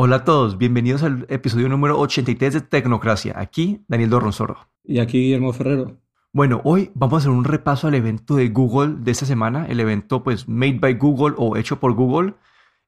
Hola 0.00 0.14
a 0.14 0.24
todos, 0.24 0.58
bienvenidos 0.58 1.02
al 1.02 1.26
episodio 1.28 1.68
número 1.68 1.98
83 1.98 2.54
de 2.54 2.60
Tecnocracia. 2.60 3.34
Aquí 3.36 3.84
Daniel 3.88 4.10
Dorronsoro. 4.10 4.68
Y 4.84 5.00
aquí 5.00 5.18
Guillermo 5.18 5.52
Ferrero. 5.52 5.98
Bueno, 6.32 6.60
hoy 6.62 6.92
vamos 6.94 7.14
a 7.14 7.18
hacer 7.18 7.30
un 7.32 7.42
repaso 7.42 7.88
al 7.88 7.96
evento 7.96 8.36
de 8.36 8.48
Google 8.48 8.94
de 9.00 9.10
esta 9.10 9.26
semana, 9.26 9.66
el 9.66 9.80
evento 9.80 10.22
pues 10.22 10.48
Made 10.48 10.78
by 10.78 10.94
Google 10.94 11.34
o 11.36 11.56
hecho 11.56 11.80
por 11.80 11.94
Google, 11.94 12.34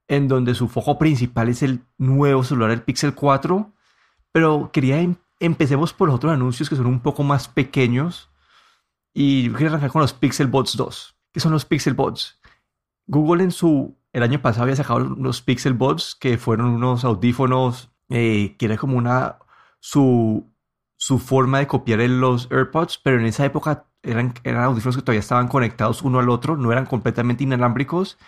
en 0.06 0.28
donde 0.28 0.54
su 0.54 0.68
foco 0.68 0.98
principal 0.98 1.48
es 1.48 1.64
el 1.64 1.80
nuevo 1.98 2.44
celular, 2.44 2.70
el 2.70 2.82
Pixel 2.82 3.12
4. 3.12 3.72
Pero 4.30 4.70
quería 4.72 5.00
em 5.00 5.16
empecemos 5.40 5.92
por 5.92 6.06
los 6.06 6.14
otros 6.14 6.32
anuncios 6.32 6.70
que 6.70 6.76
son 6.76 6.86
un 6.86 7.00
poco 7.00 7.24
más 7.24 7.48
pequeños. 7.48 8.30
Y 9.12 9.48
yo 9.48 9.52
quería 9.54 9.70
arrancar 9.70 9.90
con 9.90 10.02
los 10.02 10.12
Pixel 10.12 10.46
Buds 10.46 10.76
2. 10.76 11.16
¿Qué 11.32 11.40
son 11.40 11.50
los 11.50 11.64
Pixel 11.64 11.94
Buds? 11.94 12.40
Google 13.08 13.42
en 13.42 13.50
su 13.50 13.99
el 14.12 14.22
año 14.22 14.42
pasado 14.42 14.64
había 14.64 14.76
sacado 14.76 15.00
unos 15.04 15.42
Pixel 15.42 15.74
Buds 15.74 16.16
que 16.18 16.38
fueron 16.38 16.68
unos 16.68 17.04
audífonos 17.04 17.90
eh, 18.08 18.56
que 18.58 18.66
era 18.66 18.76
como 18.76 18.96
una 18.98 19.38
su, 19.78 20.52
su 20.96 21.18
forma 21.18 21.58
de 21.58 21.66
copiar 21.66 22.00
los 22.00 22.48
AirPods, 22.50 22.98
pero 22.98 23.18
en 23.20 23.26
esa 23.26 23.44
época 23.44 23.86
eran, 24.02 24.34
eran 24.44 24.64
audífonos 24.64 24.96
que 24.96 25.02
todavía 25.02 25.20
estaban 25.20 25.48
conectados 25.48 26.02
uno 26.02 26.18
al 26.18 26.28
otro, 26.28 26.56
no 26.56 26.72
eran 26.72 26.86
completamente 26.86 27.44
inalámbricos 27.44 28.18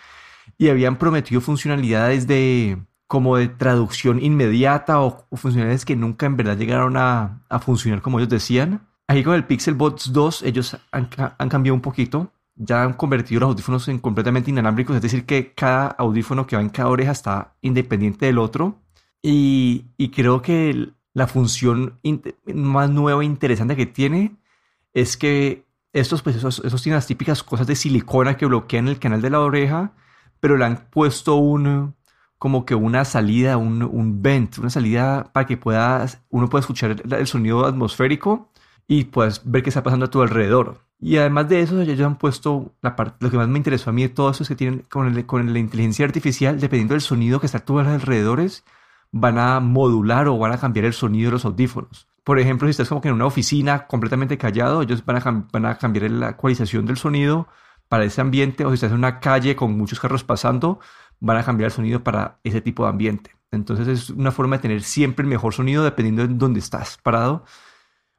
y 0.57 0.69
habían 0.69 0.97
prometido 0.97 1.41
funcionalidades 1.41 2.27
de 2.27 2.81
como 3.07 3.37
de 3.37 3.47
traducción 3.47 4.21
inmediata 4.21 5.01
o, 5.01 5.27
funcionalidades 5.33 5.85
que 5.85 5.95
nunca 5.95 6.25
en 6.25 6.37
verdad 6.37 6.57
llegaron 6.57 6.97
a, 6.97 7.43
a, 7.49 7.59
funcionar 7.59 8.01
como 8.01 8.19
ellos 8.19 8.29
decían. 8.29 8.87
Aquí 9.07 9.23
con 9.23 9.35
el 9.35 9.45
Pixel 9.45 9.75
Buds 9.75 10.13
2 10.13 10.43
ellos 10.43 10.77
han, 10.91 11.09
han 11.37 11.49
cambiado 11.49 11.75
un 11.75 11.81
poquito 11.81 12.31
ya 12.55 12.83
han 12.83 12.93
convertido 12.93 13.41
los 13.41 13.49
audífonos 13.49 13.87
en 13.87 13.99
completamente 13.99 14.51
inalámbricos, 14.51 14.95
es 14.95 15.01
decir, 15.01 15.25
que 15.25 15.53
cada 15.53 15.87
audífono 15.87 16.47
que 16.47 16.55
va 16.55 16.61
en 16.61 16.69
cada 16.69 16.89
oreja 16.89 17.11
está 17.11 17.55
independiente 17.61 18.25
del 18.25 18.37
otro. 18.39 18.81
Y, 19.21 19.85
creo 20.13 20.41
que 20.41 20.91
la 21.13 21.27
función 21.27 21.99
más 22.53 22.89
nueva 22.89 23.21
e 23.23 23.25
interesante 23.25 23.75
que 23.75 23.85
tiene 23.85 24.35
es 24.93 25.17
que 25.17 25.65
estos, 25.93 26.21
pues, 26.21 26.35
esos, 26.37 26.61
tienen 26.81 26.95
las 26.97 27.07
típicas 27.07 27.43
cosas 27.43 27.67
de 27.67 27.75
silicona 27.75 28.37
que 28.37 28.45
bloquean 28.45 28.87
el 28.87 28.99
canal 28.99 29.21
de 29.21 29.29
la 29.29 29.39
oreja, 29.39 29.93
pero 30.39 30.57
le 30.57 30.65
han 30.65 30.89
puesto 30.89 31.35
un, 31.35 31.95
como 32.37 32.65
que 32.65 32.75
una 32.75 33.05
salida, 33.05 33.57
un, 33.57 33.83
un 33.83 34.21
vent, 34.21 34.57
una 34.57 34.69
salida 34.69 35.31
para 35.31 35.45
que 35.45 35.55
pueda, 35.55 36.05
uno 36.29 36.49
pueda 36.49 36.61
escuchar 36.61 37.01
el, 37.09 37.27
sonido 37.27 37.65
atmosférico 37.65 38.51
y 38.87 39.05
puedas 39.05 39.49
ver 39.49 39.63
qué 39.63 39.69
está 39.69 39.83
pasando 39.83 40.07
a 40.07 40.09
tu 40.09 40.21
alrededor. 40.21 40.81
Y 41.05 41.17
además 41.17 41.49
de 41.49 41.59
eso, 41.59 41.81
ellos 41.81 41.99
han 41.99 42.17
puesto 42.17 42.73
la 42.81 42.95
parte, 42.95 43.17
lo 43.19 43.29
que 43.29 43.35
más 43.35 43.49
me 43.49 43.57
interesó 43.57 43.89
a 43.89 43.93
mí 43.93 44.03
de 44.03 44.09
todo 44.09 44.31
eso 44.31 44.43
es 44.43 44.49
que 44.49 44.55
tienen 44.55 44.85
con, 44.89 45.13
la 45.53 45.59
inteligencia 45.59 46.05
artificial, 46.05 46.61
dependiendo 46.61 46.93
del 46.93 47.01
sonido 47.01 47.41
que 47.41 47.45
está 47.45 47.57
a 47.57 47.65
tus 47.65 47.81
alrededores, 47.81 48.63
van 49.11 49.37
a 49.37 49.59
modular 49.59 50.29
o 50.29 50.37
van 50.37 50.53
a 50.53 50.57
cambiar 50.57 50.85
el 50.85 50.93
sonido 50.93 51.27
de 51.27 51.33
los 51.33 51.43
audífonos. 51.43 52.07
Por 52.23 52.39
ejemplo, 52.39 52.67
si 52.67 52.71
estás 52.71 52.87
como 52.87 53.01
que 53.01 53.09
en 53.09 53.15
una 53.15 53.25
oficina 53.25 53.85
completamente 53.85 54.37
callado, 54.37 54.81
ellos 54.81 55.03
van 55.03 55.17
a, 55.17 55.47
van 55.51 55.65
a 55.65 55.77
cambiar 55.77 56.09
la 56.09 56.29
ecualización 56.29 56.85
del 56.85 56.95
sonido 56.95 57.49
para 57.89 58.05
ese 58.05 58.21
ambiente, 58.21 58.63
o 58.63 58.69
si 58.69 58.75
estás 58.75 58.91
en 58.91 58.97
una 58.97 59.19
calle 59.19 59.57
con 59.57 59.77
muchos 59.77 59.99
carros 59.99 60.23
pasando, 60.23 60.79
van 61.19 61.35
a 61.35 61.43
cambiar 61.43 61.65
el 61.65 61.73
sonido 61.73 62.01
para 62.01 62.39
ese 62.45 62.61
tipo 62.61 62.83
de 62.83 62.89
ambiente. 62.91 63.31
Entonces 63.51 63.89
es 63.89 64.09
una 64.09 64.31
forma 64.31 64.55
de 64.55 64.61
tener 64.61 64.81
siempre 64.83 65.23
el 65.23 65.29
mejor 65.29 65.53
sonido 65.53 65.83
dependiendo 65.83 66.25
de 66.25 66.33
dónde 66.33 66.61
estás 66.61 66.97
parado. 67.03 67.43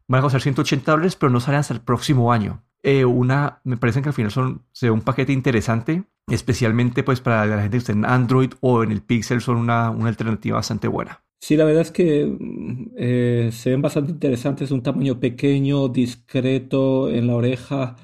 Van 0.07 0.19
a 0.19 0.23
costar 0.23 0.43
180 0.43 0.91
dólares, 0.91 1.17
pero 1.17 1.33
no 1.33 1.41
salen 1.41 1.61
hasta 1.61 1.73
el 1.73 1.81
próximo 1.81 2.31
año. 2.31 2.63
Eh, 2.87 3.07
una, 3.07 3.63
me 3.65 3.79
parece 3.79 4.03
que 4.03 4.11
al 4.11 4.15
final 4.15 4.31
son 4.31 4.63
se 4.73 4.91
un 4.91 5.01
paquete 5.01 5.33
interesante, 5.33 6.05
especialmente 6.29 7.03
pues 7.03 7.23
para 7.23 7.47
la 7.47 7.63
gente 7.63 7.79
que 7.79 7.79
está 7.79 7.93
en 7.93 8.05
Android 8.05 8.53
o 8.61 8.83
en 8.83 8.93
el 8.93 9.01
Pixel 9.01 9.41
son 9.41 9.57
una, 9.57 9.89
una 9.91 10.11
alternativa 10.11 10.57
bastante 10.57 10.87
buena. 10.87 11.25
Sí, 11.41 11.57
la 11.57 11.65
verdad 11.65 11.81
es 11.81 11.91
que 11.91 12.27
mm, 12.27 12.91
eh, 12.99 13.51
se 13.53 13.71
ven 13.71 13.81
bastante 13.81 14.13
interesantes, 14.13 14.71
un 14.71 14.83
tamaño 14.83 15.19
pequeño, 15.19 15.89
discreto 15.89 17.09
en 17.09 17.27
la 17.27 17.37
oreja. 17.37 17.97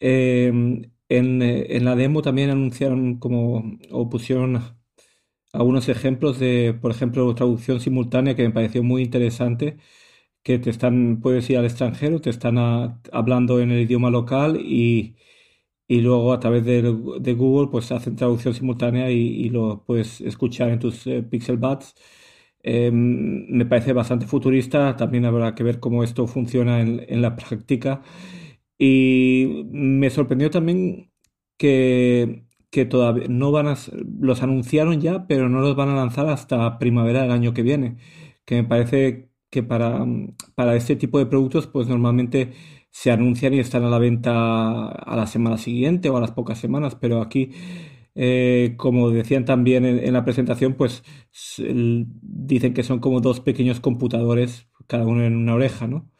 Em, 0.00 0.82
en, 1.08 1.40
en, 1.40 1.84
la 1.86 1.96
demo 1.96 2.20
también 2.20 2.50
anunciaron 2.50 3.18
como 3.18 3.78
o 3.90 4.10
pusieron 4.10 4.60
algunos 5.54 5.88
ejemplos 5.88 6.38
de, 6.38 6.76
por 6.80 6.90
ejemplo, 6.90 7.34
traducción 7.34 7.80
simultánea 7.80 8.36
que 8.36 8.42
me 8.42 8.50
pareció 8.50 8.82
muy 8.82 9.02
interesante 9.02 9.78
que 10.46 10.60
te 10.60 10.70
están, 10.70 11.20
puedes 11.20 11.50
ir 11.50 11.58
al 11.58 11.64
extranjero, 11.64 12.20
te 12.20 12.30
están 12.30 12.56
hablando 13.12 13.60
en 13.60 13.72
el 13.72 13.80
idioma 13.82 14.10
local 14.10 14.60
y, 14.60 15.16
y 15.88 16.00
luego 16.02 16.32
a 16.32 16.40
través 16.40 16.64
de, 16.64 16.82
de, 17.20 17.34
Google 17.34 17.68
pues 17.70 17.92
hacen 17.92 18.16
traducción 18.16 18.54
simultánea 18.54 19.10
y, 19.10 19.48
lo 19.50 19.84
puedes 19.84 20.20
escuchar 20.20 20.70
en 20.70 20.78
tus 20.80 21.06
eh, 21.08 21.22
Pixel 21.24 21.56
Buds. 21.58 21.94
Em, 22.62 23.46
me 23.50 23.66
parece 23.66 23.92
bastante 23.92 24.26
futurista, 24.26 24.96
también 24.96 25.24
habrá 25.24 25.54
que 25.54 25.64
ver 25.64 25.80
cómo 25.80 26.04
esto 26.04 26.26
funciona 26.28 26.80
en, 26.80 27.04
en 27.08 27.22
la 27.22 27.36
práctica. 27.36 28.02
Y 28.78 29.64
me 29.72 30.10
sorprendió 30.10 30.50
también 30.50 31.10
que, 31.56 32.46
que 32.70 32.84
todavía 32.86 33.26
no 33.28 33.52
van 33.52 33.68
a, 33.68 33.76
los 34.20 34.42
anunciaron 34.42 35.00
ya, 35.00 35.26
pero 35.26 35.48
no 35.48 35.60
los 35.60 35.76
van 35.76 35.88
a 35.90 35.96
lanzar 35.96 36.28
hasta 36.28 36.78
primavera 36.78 37.22
del 37.22 37.32
año 37.32 37.54
que 37.54 37.62
viene, 37.62 37.96
que 38.44 38.56
me 38.62 38.68
parece 38.68 39.25
que 39.50 39.62
para, 39.62 40.04
para 40.54 40.76
este 40.76 40.96
tipo 40.96 41.18
de 41.18 41.26
productos 41.26 41.66
pues 41.66 41.88
normalmente 41.88 42.52
se 42.96 43.10
anuncian 43.10 43.52
y 43.54 43.58
están 43.60 43.84
a 43.84 43.90
la 43.90 43.98
venta 43.98 44.88
a 44.88 45.16
la 45.16 45.26
semana 45.26 45.58
siguiente 45.58 46.08
o 46.08 46.16
a 46.16 46.20
las 46.20 46.32
pocas 46.32 46.58
semanas, 46.58 46.94
pero 46.94 47.20
aquí, 47.20 47.50
eh, 48.14 48.74
como 48.78 49.10
decían 49.10 49.44
también 49.44 49.84
en, 49.84 50.12
la 50.14 50.24
presentación, 50.24 50.74
pues 50.74 51.02
dicen 51.58 52.74
que 52.74 52.82
son 52.82 53.00
como 53.00 53.20
dos 53.20 53.40
pequeños 53.40 53.80
computadores, 53.80 54.68
cada 54.86 55.06
uno 55.06 55.24
en 55.24 55.36
una 55.36 55.54
oreja, 55.54 55.86
¿no? 55.86 56.10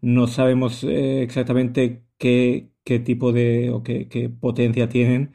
No 0.00 0.26
sabemos 0.26 0.84
eh, 0.84 1.22
exactamente 1.22 2.04
qué, 2.18 2.70
qué, 2.84 2.98
tipo 2.98 3.32
de 3.32 3.70
o 3.70 3.82
qué, 3.82 4.08
qué 4.08 4.30
potencia 4.30 4.88
tienen, 4.88 5.32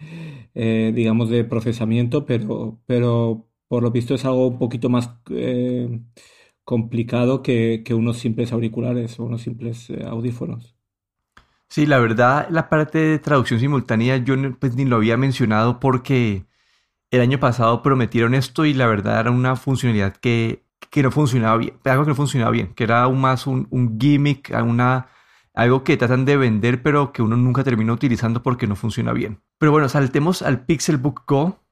eh, 0.56 0.92
digamos, 0.96 1.30
de 1.30 1.44
procesamiento, 1.44 2.26
pero, 2.26 2.82
pero 2.88 3.48
por 3.68 3.84
lo 3.84 3.92
visto 3.92 4.16
es 4.16 4.26
algo 4.26 4.48
un 4.48 4.60
poquito 4.60 4.90
más 4.90 5.12
complicado 6.68 7.44
que, 7.44 7.82
unos 7.92 8.18
simples 8.18 8.52
auriculares 8.52 9.18
o 9.22 9.24
unos 9.24 9.42
simples 9.42 9.90
eh, 9.90 10.04
audífonos. 10.06 10.76
Sí, 11.70 11.86
la 11.86 11.98
verdad, 11.98 12.50
la 12.50 12.68
parte 12.68 12.98
de 12.98 13.20
traducción 13.20 13.62
simultánea 13.62 14.18
yo 14.18 14.36
pues, 14.60 14.76
ni 14.76 14.84
lo 14.84 14.98
había 14.98 15.16
mencionado 15.16 15.80
porque 15.80 16.46
el 17.10 17.22
año 17.22 17.40
pasado 17.40 17.82
prometieron 17.82 18.34
esto 18.34 18.66
y 18.66 18.74
la 18.74 18.86
verdad 18.86 19.22
era 19.22 19.32
una 19.32 19.56
funcionalidad 19.56 20.18
que, 20.18 20.66
no 20.94 21.10
funcionaba 21.10 21.56
bien, 21.56 21.74
algo 21.86 22.04
que 22.04 22.10
no 22.10 22.16
funcionaba 22.16 22.52
bien, 22.52 22.74
que 22.74 22.84
era 22.84 23.04
aún 23.04 23.22
más 23.22 23.48
un, 23.48 23.98
gimmick, 23.98 24.54
una, 24.62 25.08
algo 25.54 25.86
que 25.86 25.96
tratan 25.96 26.26
de 26.26 26.36
vender 26.36 26.84
pero 26.84 27.14
que 27.14 27.22
uno 27.22 27.38
nunca 27.38 27.64
termina 27.64 27.94
utilizando 27.94 28.44
porque 28.44 28.68
no 28.68 28.76
funciona 28.76 29.14
bien. 29.14 29.40
Pero 29.58 29.72
bueno, 29.72 29.88
saltemos 29.88 30.42
al 30.42 30.66
Pixelbook 30.66 31.24
Go. 31.26 31.64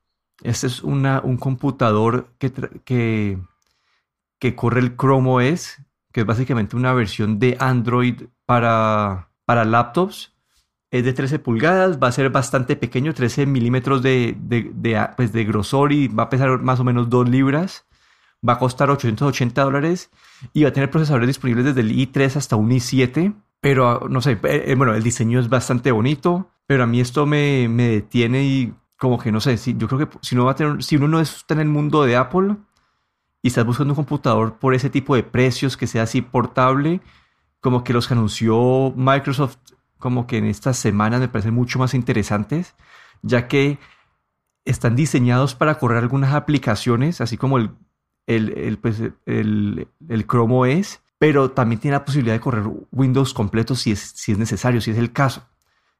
Este 0.42 0.68
es 0.68 0.84
una, 0.84 1.20
un 1.22 1.36
computador 1.36 2.30
que, 2.40 2.54
que 2.86 3.40
que 4.40 4.56
corre 4.56 4.80
el 4.82 4.96
Chrome 4.96 5.52
OS, 5.54 5.82
que 6.12 6.22
es 6.22 6.26
básicamente 6.26 6.76
una 6.76 6.94
versión 6.94 7.40
de 7.40 7.58
Android 7.60 8.24
para, 8.46 9.30
para 9.46 9.66
laptops. 9.66 10.34
Es 10.92 11.04
de 11.04 11.14
13 11.14 11.40
pulgadas, 11.40 12.00
va 12.02 12.08
a 12.08 12.12
ser 12.12 12.30
bastante 12.30 12.76
pequeño, 12.76 13.14
13 13.14 13.46
milímetros 13.48 14.02
de, 14.02 14.38
de, 14.40 15.10
pues 15.18 15.34
de 15.34 15.44
grosor 15.44 15.92
y 15.92 16.08
va 16.08 16.24
a 16.24 16.30
pesar 16.30 16.60
más 16.62 16.80
o 16.80 16.84
menos 16.84 17.10
2 17.10 17.28
libras. 17.28 17.86
Va 18.48 18.54
a 18.54 18.60
costar 18.60 18.90
880 18.90 19.62
dólares 19.64 20.12
y 20.54 20.64
va 20.64 20.70
a 20.70 20.74
tener 20.74 20.92
procesadores 20.92 21.28
disponibles 21.28 21.66
desde 21.66 21.82
el 21.82 21.92
i3 21.92 22.38
hasta 22.38 22.56
un 22.56 22.70
i7. 22.70 23.34
Pero 23.60 24.08
no 24.10 24.22
sé, 24.22 24.34
eh, 24.44 24.64
eh, 24.68 24.76
bueno, 24.76 24.94
el 24.94 25.04
diseño 25.04 25.40
es 25.40 25.50
bastante 25.50 25.92
bonito, 25.92 26.52
pero 26.68 26.84
a 26.84 26.88
mí 26.88 27.02
esto 27.02 27.26
me, 27.26 27.68
me 27.68 27.88
detiene 27.88 28.44
y 28.44 28.74
como 28.98 29.20
que 29.20 29.32
no 29.32 29.42
sé, 29.42 29.58
si, 29.58 29.76
yo 29.76 29.88
creo 29.88 30.08
que 30.08 30.18
si 30.22 30.36
uno, 30.36 30.46
va 30.46 30.52
a 30.52 30.56
tener, 30.56 30.84
si 30.84 30.96
uno 30.96 31.08
no 31.08 31.20
está 31.20 31.54
en 31.56 31.62
el 31.62 31.68
mundo 31.68 32.04
de 32.04 32.16
Apple, 32.16 32.56
y 33.46 33.50
estás 33.50 33.64
buscando 33.64 33.94
un 33.94 33.96
computador 33.96 34.58
por 34.58 34.74
ese 34.74 34.90
tipo 34.90 35.16
de 35.16 35.22
precios 35.22 35.78
que 35.78 35.86
sea 35.86 36.02
así 36.02 36.24
portable, 36.24 37.00
como 37.60 37.84
que 37.84 37.94
los 37.94 38.08
que 38.08 38.16
anunció 38.16 38.92
Microsoft 38.96 39.58
como 40.00 40.26
que 40.26 40.40
en 40.40 40.46
estas 40.46 40.78
semanas 40.78 41.20
me 41.20 41.28
parecen 41.28 41.54
mucho 41.54 41.78
más 41.78 41.94
interesantes, 41.94 42.74
ya 43.22 43.48
que 43.48 43.78
están 44.66 44.96
diseñados 44.96 45.54
para 45.54 45.78
correr 45.78 46.00
algunas 46.00 46.34
aplicaciones, 46.34 47.22
así 47.22 47.38
como 47.38 47.60
el, 47.60 47.70
el, 48.26 48.80
pues, 48.80 49.00
el, 49.28 49.90
el 50.10 50.26
Chrome 50.26 50.80
OS, 50.80 51.02
pero 51.20 51.52
también 51.52 51.80
tiene 51.80 51.98
la 51.98 52.06
posibilidad 52.06 52.34
de 52.34 52.42
correr 52.42 52.64
Windows 52.92 53.36
completo 53.36 53.76
si 53.76 53.92
es, 53.92 54.00
si 54.00 54.32
es 54.32 54.40
necesario, 54.40 54.82
si 54.82 54.90
es 54.90 54.98
el 54.98 55.12
caso. 55.12 55.48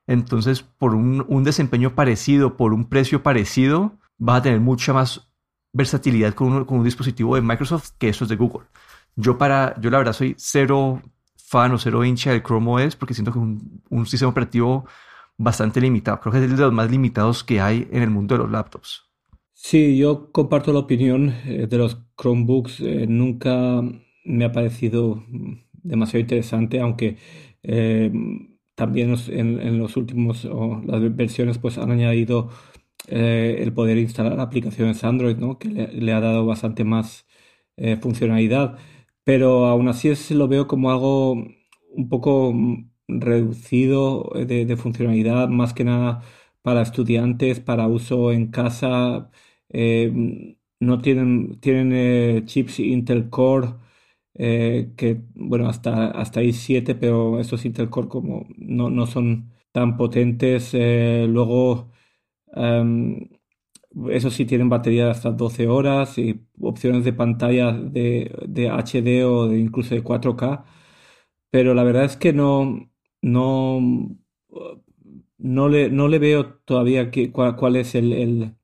Entonces, 0.08 0.64
por 0.64 0.96
un, 0.96 1.24
un 1.28 1.44
desempeño 1.44 1.94
parecido, 1.94 2.58
por 2.58 2.74
un 2.74 2.90
precio 2.90 3.22
parecido, 3.22 4.00
vas 4.18 4.40
a 4.40 4.42
tener 4.42 4.62
mucha 4.62 4.94
más 4.94 5.30
versatilidad 5.76 6.34
con 6.34 6.54
un, 6.54 6.84
dispositivo 6.84 7.36
de 7.36 7.42
Microsoft 7.42 7.92
que 7.98 8.08
eso 8.08 8.24
es 8.24 8.30
de 8.30 8.38
Google. 8.38 8.66
Yo 9.18 9.38
para, 9.38 9.80
yo 9.82 9.90
la 9.90 9.98
verdad 9.98 10.14
soy 10.14 10.34
cero 10.38 11.02
fan 11.36 11.74
o 11.74 11.78
cero 11.78 12.04
hincha 12.04 12.32
del 12.32 12.42
Chrome 12.42 12.86
OS 12.86 12.96
porque 12.96 13.14
siento 13.14 13.34
que 13.34 13.40
es 13.40 13.46
un, 13.90 14.06
sistema 14.06 14.32
operativo 14.32 14.86
bastante 15.38 15.82
limitado. 15.82 16.22
Creo 16.22 16.32
que 16.32 16.46
es 16.46 16.50
de 16.50 16.58
los 16.58 16.72
más 16.72 16.90
limitados 16.90 17.44
que 17.44 17.60
hay 17.60 17.88
en 17.92 18.02
el 18.02 18.10
mundo 18.10 18.36
de 18.36 18.44
los 18.44 18.52
laptops. 18.52 19.04
Sí, 19.54 19.98
yo 19.98 20.32
comparto 20.32 20.72
la 20.72 20.80
opinión 20.80 21.34
eh, 21.46 21.68
de 21.70 21.78
los 21.78 21.98
Chromebooks. 22.18 22.80
Eh, 22.80 23.06
nunca 23.08 23.82
me 24.24 24.46
ha 24.46 24.52
parecido 24.54 25.26
demasiado 25.74 26.22
interesante, 26.22 26.80
aunque 26.80 27.18
eh, 27.64 28.12
también 28.76 29.16
en, 29.28 29.78
los 29.78 29.98
últimos, 29.98 30.46
las 30.46 31.16
versiones, 31.16 31.58
pues 31.58 31.78
han 31.78 31.92
añadido 31.92 32.50
el 33.10 33.74
poder 33.74 33.98
instalar 33.98 34.40
aplicaciones 34.40 35.04
Android, 35.04 35.38
¿no? 35.38 35.58
Que 35.60 35.70
le, 35.70 36.14
ha 36.14 36.20
dado 36.20 36.46
bastante 36.46 36.84
más 36.84 37.26
funcionalidad. 38.02 38.78
Pero 39.24 39.66
aún 39.66 39.88
así 39.90 40.10
es, 40.10 40.32
lo 40.32 40.48
veo 40.48 40.68
como 40.68 40.92
algo 40.92 41.34
un 41.34 42.10
poco 42.10 42.54
reducido 43.08 44.32
de 44.36 44.78
funcionalidad, 44.78 45.50
más 45.50 45.74
que 45.74 45.84
nada 45.84 46.24
para 46.66 46.82
estudiantes, 46.82 47.60
para 47.60 47.88
uso 47.88 48.32
en 48.32 48.48
casa 48.52 49.30
eh, 49.70 50.56
no 50.80 51.00
tienen, 51.02 51.60
tienen 51.60 51.92
eh, 51.94 52.44
chips 52.46 52.80
Intel 52.80 53.30
Core, 53.30 53.70
eh, 54.34 54.94
que 54.98 55.22
bueno, 55.36 55.70
hasta, 55.70 56.08
hasta 56.12 56.42
i7, 56.42 56.96
pero 56.96 57.40
estos 57.40 57.66
Intel 57.66 57.90
Core 57.90 58.08
como 58.08 58.48
no, 58.58 58.90
no 58.90 59.06
son 59.08 59.54
tan 59.72 59.96
potentes. 59.98 60.74
luego, 60.74 61.92
em, 62.54 63.30
eso 64.10 64.30
sí 64.30 64.46
tienen 64.46 64.70
batería 64.70 65.06
de 65.06 65.12
hasta 65.12 65.32
12 65.32 65.68
horas 65.68 66.18
y 66.18 66.42
opciones 66.60 67.06
de 67.06 67.14
pantalla 67.14 67.72
de, 67.72 68.32
de 68.48 68.70
HD 68.70 69.24
o 69.26 69.48
de 69.48 69.60
incluso 69.60 69.96
de 69.96 70.04
4K. 70.04 70.66
Pero 71.52 71.74
la 71.74 71.84
verdad 71.84 72.06
es 72.06 72.18
que 72.18 72.34
no, 72.34 72.92
no, 73.22 73.80
no, 75.38 75.70
le, 75.70 75.90
no 75.90 76.08
le 76.08 76.20
veo 76.20 76.56
todavía 76.66 77.12
cuál, 77.32 77.56
cuál 77.56 77.76
es 77.78 77.96
el 77.96 78.56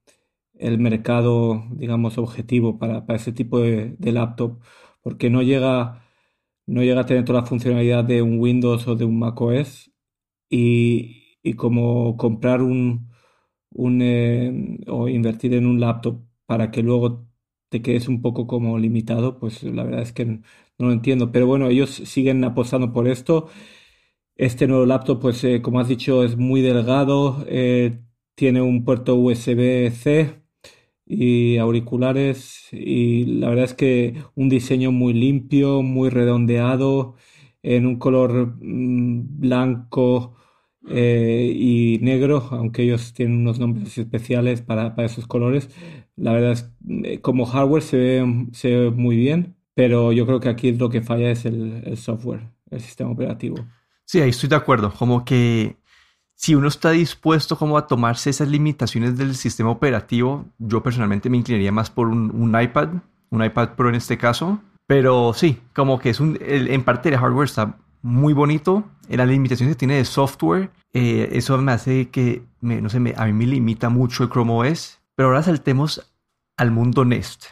el 0.61 0.79
mercado, 0.79 1.65
digamos, 1.71 2.17
objetivo 2.17 2.77
para, 2.79 3.03
ese 3.15 3.33
tipo 3.33 3.59
de, 3.59 3.95
laptop, 3.99 4.61
porque 5.01 5.29
no 5.29 5.41
llega, 5.43 6.05
no 6.67 6.83
llega 6.83 7.01
a 7.01 7.05
tener 7.05 7.25
toda 7.25 7.41
la 7.41 7.47
funcionalidad 7.47 8.03
de 8.05 8.21
un 8.21 8.39
Windows 8.39 8.87
o 8.87 8.95
de 8.95 9.05
un 9.05 9.19
macOS 9.19 9.91
y, 10.49 11.37
y 11.43 11.55
como 11.55 12.17
comprar 12.17 12.61
un, 12.61 13.10
un 13.73 14.01
eh, 14.01 14.79
o 14.87 15.07
invertir 15.09 15.53
en 15.53 15.65
un 15.67 15.79
laptop 15.79 16.21
para 16.45 16.71
que 16.71 16.83
luego 16.83 17.27
te 17.69 17.81
quedes 17.81 18.07
un 18.09 18.21
poco 18.21 18.47
como 18.47 18.77
limitado, 18.77 19.39
pues 19.39 19.63
la 19.63 19.83
verdad 19.83 20.01
es 20.01 20.13
que 20.13 20.25
no, 20.25 20.41
lo 20.77 20.91
entiendo. 20.91 21.31
Pero 21.31 21.47
bueno, 21.47 21.69
ellos 21.69 21.89
siguen 21.91 22.43
apostando 22.43 22.93
por 22.93 23.07
esto. 23.07 23.47
Este 24.35 24.67
nuevo 24.67 24.85
laptop, 24.85 25.21
pues 25.21 25.43
eh, 25.43 25.61
como 25.61 25.79
has 25.79 25.87
dicho, 25.87 26.23
es 26.23 26.37
muy 26.37 26.61
delgado, 26.61 27.45
eh, 27.47 27.99
tiene 28.35 28.61
un 28.61 28.83
puerto 28.85 29.15
USB-C 29.15 30.41
y 31.05 31.57
auriculares 31.57 32.69
y 32.71 33.25
la 33.25 33.49
verdad 33.49 33.65
es 33.65 33.73
que 33.73 34.15
un 34.35 34.49
diseño 34.49 34.91
muy 34.91 35.13
limpio, 35.13 35.81
muy 35.83 36.09
redondeado, 36.09 37.15
en 37.63 37.85
un 37.85 37.97
color 37.99 38.55
mm, 38.61 39.39
blanco 39.39 40.35
eh, 40.89 41.51
y 41.55 41.99
negro, 42.01 42.47
aunque 42.51 42.83
ellos 42.83 43.13
tienen 43.13 43.37
unos 43.37 43.59
nombres 43.59 43.97
especiales 43.97 44.61
para, 44.61 44.93
esos 45.05 45.27
colores. 45.27 45.69
La 46.15 46.33
verdad 46.33 46.51
es 46.51 46.71
eh, 47.03 47.19
como 47.21 47.45
hardware 47.45 47.83
se 47.83 47.97
ve, 47.97 48.47
se 48.51 48.75
ve 48.75 48.91
muy 48.91 49.15
bien, 49.15 49.55
pero 49.73 50.11
yo 50.11 50.25
creo 50.25 50.39
que 50.39 50.49
aquí 50.49 50.71
lo 50.71 50.89
que 50.89 51.01
falla 51.01 51.31
es 51.31 51.45
el, 51.45 51.83
el 51.85 51.97
software, 51.97 52.49
el 52.69 52.81
sistema 52.81 53.11
operativo. 53.11 53.57
Sí, 54.05 54.19
ahí 54.19 54.29
estoy 54.29 54.49
de 54.49 54.55
acuerdo. 54.55 54.91
Como 54.91 55.23
que 55.23 55.77
si 56.41 56.55
uno 56.55 56.69
está 56.69 56.89
dispuesto 56.89 57.55
como 57.55 57.77
a 57.77 57.85
tomarse 57.85 58.31
esas 58.31 58.47
limitaciones 58.47 59.15
del 59.15 59.35
sistema 59.35 59.69
operativo, 59.69 60.47
yo 60.57 60.81
personalmente 60.81 61.29
me 61.29 61.37
inclinaría 61.37 61.71
más 61.71 61.91
por 61.91 62.07
un, 62.07 62.59
iPad, 62.59 62.89
un 63.29 63.45
iPad 63.45 63.75
Pro 63.75 63.89
en 63.89 63.95
este 63.95 64.17
caso. 64.17 64.59
Pero 64.87 65.33
sí, 65.35 65.59
como 65.75 65.99
que 65.99 66.09
es 66.09 66.19
un, 66.19 66.39
en 66.41 66.83
parte 66.83 67.09
el 67.09 67.17
hardware 67.17 67.45
está 67.45 67.77
muy 68.01 68.33
bonito. 68.33 68.83
Las 69.17 69.27
limitaciones 69.27 69.75
que 69.75 69.79
tiene 69.79 69.95
de 69.95 70.05
software, 70.05 70.71
eh, 70.93 71.29
eso 71.33 71.57
me 71.57 71.71
hace 71.71 72.09
que, 72.09 72.43
no 72.61 72.89
sé, 72.89 72.97
a 73.17 73.25
mí 73.25 73.33
me 73.33 73.45
limita 73.45 73.89
mucho 73.89 74.23
el 74.23 74.29
Chrome 74.29 74.53
OS. 74.53 74.99
Pero 75.15 75.29
ahora 75.29 75.43
saltemos 75.43 76.11
al 76.57 76.71
mundo 76.71 77.05
Nest. 77.05 77.45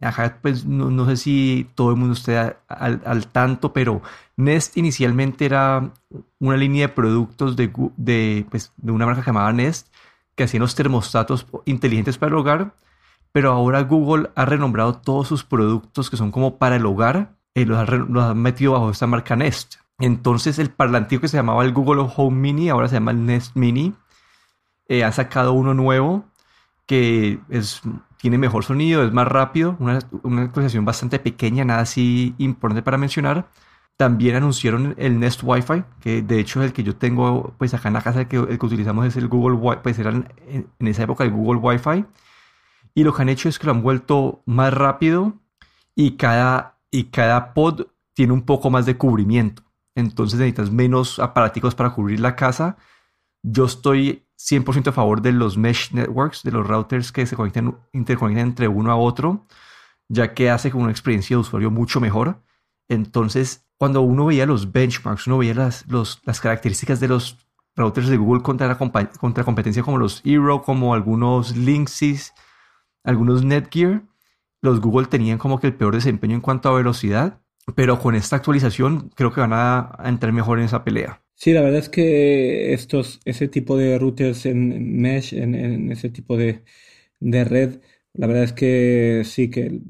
Ajá, 0.00 0.38
pues 0.42 0.64
no, 0.64 1.06
sé 1.06 1.16
si 1.16 1.70
todo 1.76 1.90
el 1.90 1.96
mundo 1.96 2.14
esté 2.14 2.36
al, 2.66 3.26
tanto, 3.28 3.72
pero 3.72 4.02
Nest 4.36 4.76
inicialmente 4.76 5.44
era 5.44 5.92
una 6.40 6.56
línea 6.56 6.88
de 6.88 6.92
productos 6.92 7.54
de, 7.54 7.70
de, 7.96 8.44
pues, 8.50 8.72
de 8.76 8.90
una 8.90 9.06
marca 9.06 9.22
llamada 9.24 9.52
Nest 9.52 9.86
que 10.34 10.42
hacían 10.42 10.62
los 10.62 10.74
termostatos 10.74 11.46
inteligentes 11.66 12.18
para 12.18 12.30
el 12.30 12.36
hogar, 12.36 12.74
pero 13.30 13.52
ahora 13.52 13.82
Google 13.82 14.30
ha 14.34 14.44
renombrado 14.44 14.94
todos 14.94 15.28
sus 15.28 15.44
productos 15.44 16.10
que 16.10 16.16
son 16.16 16.32
como 16.32 16.58
para 16.58 16.76
el 16.76 16.86
hogar, 16.86 17.36
eh, 17.54 17.64
los, 17.64 17.78
ha, 17.78 18.34
metido 18.34 18.72
bajo 18.72 18.90
esta 18.90 19.06
marca 19.06 19.36
Nest. 19.36 19.76
Entonces 20.02 20.58
el 20.58 20.70
parlantío 20.70 21.20
que 21.20 21.28
se 21.28 21.36
llamaba 21.36 21.64
el 21.64 21.72
Google 21.72 22.04
Home 22.16 22.36
Mini 22.36 22.68
ahora 22.68 22.88
se 22.88 22.96
llama 22.96 23.12
el 23.12 23.24
Nest 23.24 23.54
Mini. 23.54 23.94
Eh, 24.88 25.04
ha 25.04 25.12
sacado 25.12 25.52
uno 25.52 25.74
nuevo 25.74 26.24
que 26.86 27.38
es 27.48 27.82
tiene 28.16 28.36
mejor 28.36 28.64
sonido, 28.64 29.04
es 29.04 29.12
más 29.12 29.28
rápido, 29.28 29.76
una, 29.78 30.00
una 30.24 30.42
actualización 30.42 30.84
bastante 30.84 31.20
pequeña, 31.20 31.64
nada 31.64 31.82
así 31.82 32.34
importante 32.38 32.82
para 32.82 32.98
mencionar. 32.98 33.48
También 33.96 34.34
anunciaron 34.34 34.96
el 34.98 35.20
Nest 35.20 35.42
Wi-Fi, 35.44 35.84
que 36.00 36.22
de 36.22 36.40
hecho 36.40 36.60
es 36.60 36.66
el 36.66 36.72
que 36.72 36.82
yo 36.82 36.96
tengo 36.96 37.54
pues 37.58 37.72
acá 37.72 37.86
en 37.86 37.94
la 37.94 38.02
casa, 38.02 38.22
el 38.22 38.28
que, 38.28 38.40
utilizamos 38.40 39.06
es 39.06 39.16
el 39.16 39.28
Google 39.28 39.56
Wi-Fi, 39.56 39.82
pues 39.84 39.98
eran 40.00 40.32
en, 40.48 40.66
esa 40.80 41.04
época 41.04 41.22
el 41.22 41.30
Google 41.30 41.60
Wi-Fi. 41.60 42.04
Y 42.94 43.04
lo 43.04 43.14
que 43.14 43.22
han 43.22 43.28
hecho 43.28 43.48
es 43.48 43.60
que 43.60 43.66
lo 43.66 43.72
han 43.72 43.82
vuelto 43.82 44.42
más 44.46 44.74
rápido 44.74 45.34
y 45.94 46.16
cada, 46.16 46.80
y 46.90 47.04
cada 47.04 47.54
pod 47.54 47.86
tiene 48.14 48.32
un 48.32 48.42
poco 48.42 48.68
más 48.68 48.84
de 48.84 48.96
cubrimiento. 48.96 49.62
Entonces 49.94 50.38
necesitas 50.38 50.70
menos 50.70 51.18
aparaticos 51.18 51.74
para 51.74 51.90
cubrir 51.90 52.20
la 52.20 52.36
casa. 52.36 52.76
Yo 53.42 53.64
estoy 53.66 54.26
100% 54.38 54.88
a 54.88 54.92
favor 54.92 55.22
de 55.22 55.32
los 55.32 55.56
mesh 55.56 55.92
networks, 55.92 56.42
de 56.42 56.52
los 56.52 56.66
routers 56.66 57.12
que 57.12 57.26
se 57.26 57.36
conectan, 57.36 57.78
interconectan 57.92 58.48
entre 58.48 58.68
uno 58.68 58.90
a 58.90 58.96
otro, 58.96 59.46
ya 60.08 60.34
que 60.34 60.50
hace 60.50 60.72
una 60.72 60.90
experiencia 60.90 61.36
de 61.36 61.40
usuario 61.40 61.70
mucho 61.70 62.00
mejor. 62.00 62.42
Entonces, 62.88 63.66
cuando 63.76 64.02
uno 64.02 64.26
veía 64.26 64.46
los 64.46 64.72
benchmarks, 64.72 65.26
uno 65.26 65.38
veía 65.38 65.54
las, 65.54 65.84
las 65.88 66.40
características 66.40 67.00
de 67.00 67.08
los 67.08 67.38
routers 67.74 68.08
de 68.08 68.16
Google 68.16 68.42
contra 68.42 68.76
contra 68.76 69.44
competencia 69.44 69.82
como 69.82 69.98
los 69.98 70.20
Eero, 70.24 70.62
como 70.62 70.94
algunos 70.94 71.56
Linksys, 71.56 72.32
algunos 73.04 73.44
Netgear, 73.44 74.02
los 74.60 74.80
Google 74.80 75.06
tenían 75.06 75.38
como 75.38 75.58
que 75.58 75.66
el 75.68 75.74
peor 75.74 75.94
desempeño 75.94 76.36
en 76.36 76.40
cuanto 76.40 76.68
a 76.68 76.74
velocidad, 76.74 77.41
pero 77.74 77.98
con 77.98 78.14
esta 78.14 78.36
actualización 78.36 79.10
creo 79.14 79.32
que 79.32 79.40
van 79.40 79.52
a 79.52 79.96
entrar 80.04 80.32
mejor 80.32 80.58
en 80.58 80.66
esa 80.66 80.84
pelea. 80.84 81.22
Sí, 81.42 81.52
la 81.52 81.62
verdad 81.62 81.80
es 81.80 81.88
que 81.88 82.72
estos, 82.72 83.20
ese 83.24 83.48
tipo 83.48 83.76
de 83.76 83.98
routers 83.98 84.46
en 84.46 85.00
mesh, 85.00 85.34
en, 85.34 85.90
ese 85.90 86.08
tipo 86.08 86.36
de, 86.36 86.62
red, 87.20 87.80
la 88.12 88.28
verdad 88.28 88.44
es 88.44 88.52
que 88.52 89.22
sí, 89.24 89.50
que, 89.50 89.80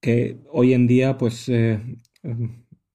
que 0.00 0.38
hoy 0.52 0.74
en 0.74 0.86
día, 0.86 1.18
pues, 1.18 1.48
eh, 1.48 1.80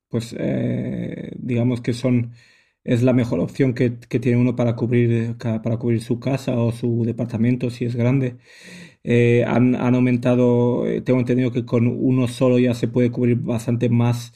pues 0.07 0.33
eh, 0.39 1.31
digamos 1.37 1.81
que 1.81 1.91
son, 1.93 2.31
es 2.85 3.03
la 3.03 3.11
mejor 3.11 3.41
opción 3.41 3.73
que, 3.73 3.89
tiene 3.89 4.37
uno 4.37 4.55
para 4.55 4.77
cubrir, 4.77 5.35
para 5.37 5.77
cubrir 5.77 6.01
su 6.01 6.21
casa 6.21 6.55
o 6.57 6.71
su 6.71 7.03
departamento 7.05 7.69
si 7.69 7.83
es 7.83 7.97
grande. 7.97 8.37
Eh, 9.03 9.43
han, 9.45 9.75
han, 9.75 9.95
aumentado, 9.95 10.83
tengo 11.03 11.19
entendido 11.19 11.51
que 11.51 11.65
con 11.65 11.87
uno 11.87 12.27
solo 12.27 12.59
ya 12.59 12.73
se 12.73 12.87
puede 12.87 13.11
cubrir 13.11 13.37
bastante 13.37 13.89
más 13.89 14.33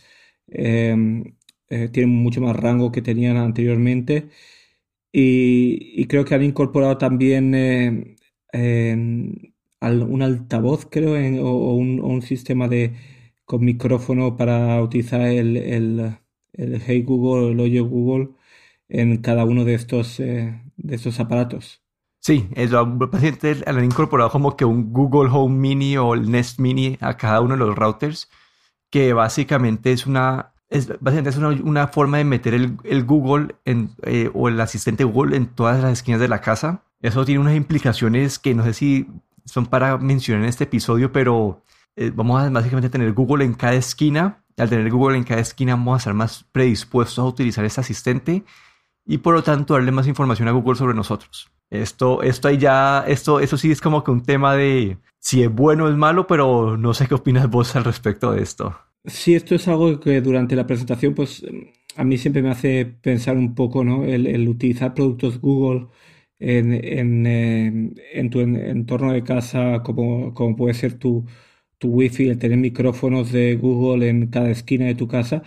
eh, 1.70 1.90
tienen 1.90 2.16
mucho 2.16 2.42
más 2.42 2.56
rango 2.56 2.92
que 2.92 3.02
tenían 3.02 3.38
anteriormente. 3.38 4.30
Y, 5.12 6.06
creo 6.08 6.26
que 6.26 6.36
han 6.36 6.44
incorporado 6.44 6.98
también 6.98 7.54
eh, 7.56 8.18
un 9.82 10.22
altavoz, 10.22 10.88
creo, 10.90 11.14
o, 11.46 11.76
un, 11.76 12.22
sistema 12.22 12.68
de 12.68 12.94
con 13.46 13.64
micrófono 13.66 14.36
para 14.38 14.82
utilizar 14.82 15.22
el, 15.22 15.58
el, 15.58 16.18
Hey 16.86 17.04
Google, 17.04 17.52
el 17.52 17.60
Oye 17.60 17.80
Google 17.82 18.30
en 18.90 19.18
cada 19.22 19.46
uno 19.46 19.66
de 19.66 19.76
estos, 19.76 20.20
eh, 20.20 20.62
de 20.78 20.96
estos 20.96 21.20
aparatos. 21.20 21.87
Sí, 22.28 22.50
los 22.58 23.10
pacientes 23.10 23.64
han 23.66 23.82
incorporado 23.86 24.30
como 24.30 24.58
que 24.58 24.66
un 24.66 24.92
Google 24.92 25.30
Home 25.32 25.56
Mini 25.56 25.96
o 25.96 26.14
el 26.14 26.30
Nest 26.30 26.60
Mini 26.60 26.98
a 27.00 27.16
cada 27.16 27.40
uno 27.40 27.54
de 27.54 27.60
los 27.60 27.74
routers, 27.74 28.30
que 28.90 29.14
básicamente 29.14 29.94
es 29.94 30.06
una 30.06 30.52
es 30.68 30.90
básicamente 31.00 31.30
es 31.30 31.38
una, 31.38 31.88
forma 31.88 32.18
de 32.18 32.26
meter 32.26 32.54
el, 32.54 33.06
Google 33.06 33.56
en, 33.64 33.92
eh, 34.02 34.30
o 34.34 34.50
el 34.50 34.60
asistente 34.60 35.06
Google 35.06 35.38
en 35.38 35.46
todas 35.48 35.82
las 35.82 35.94
esquinas 35.94 36.20
de 36.20 36.28
la 36.28 36.42
casa. 36.42 36.84
Eso 37.00 37.24
tiene 37.24 37.40
unas 37.40 37.56
implicaciones 37.56 38.40
que 38.40 38.54
no 38.54 38.66
sé 38.66 38.74
si 38.74 39.08
son 39.46 39.66
para 39.66 39.98
mencionar 39.98 40.44
en 40.44 40.50
este 40.50 40.66
episodio, 40.66 41.14
pero 41.14 41.64
eh, 41.96 42.12
vamos 42.14 42.42
a 42.42 42.50
básicamente 42.50 42.90
tener 42.90 43.14
Google 43.14 43.46
en 43.46 43.54
cada 43.54 43.76
esquina. 43.76 44.44
Al 44.58 44.68
tener 44.68 44.92
Google 44.92 45.16
en 45.16 45.24
cada 45.24 45.40
esquina 45.40 45.76
vamos 45.76 45.94
a 45.94 45.98
estar 46.00 46.14
más 46.14 46.44
predispuestos 46.52 47.20
a 47.20 47.24
utilizar 47.24 47.64
este 47.64 47.80
asistente 47.80 48.44
y 49.06 49.20
por 49.20 49.34
lo 49.34 49.44
tanto 49.44 49.76
darle 49.76 49.94
más 49.94 50.08
información 50.08 50.50
a 50.50 50.52
Google 50.52 50.76
sobre 50.76 50.94
nosotros. 50.94 51.50
Esto, 51.70 52.24
esto 52.24 52.48
ahí 52.48 52.58
ya, 52.58 53.04
esto, 53.08 53.40
eso 53.40 53.58
sí 53.58 53.72
es 53.72 53.82
como 53.82 54.04
que 54.04 54.12
un 54.12 54.24
tema 54.24 54.56
de 54.56 54.98
si 55.20 55.44
es 55.44 55.52
bueno 55.54 55.86
o 55.86 55.90
es 55.90 55.96
malo, 55.96 56.28
pero 56.28 56.78
no 56.78 56.94
sé 56.94 57.08
qué 57.08 57.16
opinas 57.16 57.50
vos 57.50 57.76
al 57.76 57.84
respecto 57.84 58.32
de 58.32 58.42
esto. 58.44 58.76
Sí, 59.06 59.36
esto 59.36 59.56
es 59.56 59.68
algo 59.68 60.00
que 60.00 60.20
durante 60.22 60.56
la 60.56 60.68
presentación, 60.68 61.16
pues 61.16 61.46
a 61.96 62.04
mí 62.04 62.18
siempre 62.18 62.42
me 62.42 62.50
hace 62.50 62.86
pensar 62.86 63.38
un 63.38 63.56
poco, 63.56 63.84
¿no? 63.84 64.04
El, 64.06 64.48
utilizar 64.50 64.94
productos 64.94 65.40
Google 65.40 65.88
en, 66.40 66.74
en, 66.74 67.26
eh, 67.26 67.94
en 68.14 68.30
tu 68.30 68.40
entorno 68.42 69.14
de 69.14 69.24
casa, 69.24 69.82
como, 69.84 70.34
como 70.34 70.56
puede 70.56 70.74
ser 70.74 71.00
tu, 71.00 71.26
tu 71.78 71.90
Wi-Fi, 71.90 72.30
el 72.30 72.40
tener 72.40 72.58
micrófonos 72.58 73.32
de 73.32 73.56
Google 73.56 74.10
en 74.10 74.28
cada 74.28 74.50
esquina 74.52 74.86
de 74.86 74.96
tu 74.96 75.08
casa, 75.08 75.44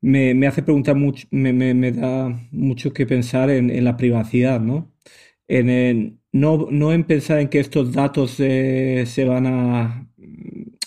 me, 0.00 0.34
me 0.34 0.46
hace 0.48 0.62
preguntar 0.62 0.96
mucho, 0.96 1.28
me, 1.30 1.52
me, 1.52 1.74
me, 1.74 1.92
da 1.92 2.28
mucho 2.52 2.92
que 2.92 3.06
pensar 3.06 3.50
en, 3.50 3.70
en 3.70 3.84
la 3.84 3.96
privacidad, 3.96 4.60
¿no? 4.60 4.91
No, 6.32 6.66
no 6.70 6.92
en 6.92 7.04
pensar 7.04 7.40
en 7.40 7.48
que 7.48 7.60
estos 7.60 7.92
datos 7.92 8.36
eh, 8.40 9.04
se 9.06 9.24
van 9.24 9.46
a 9.46 10.08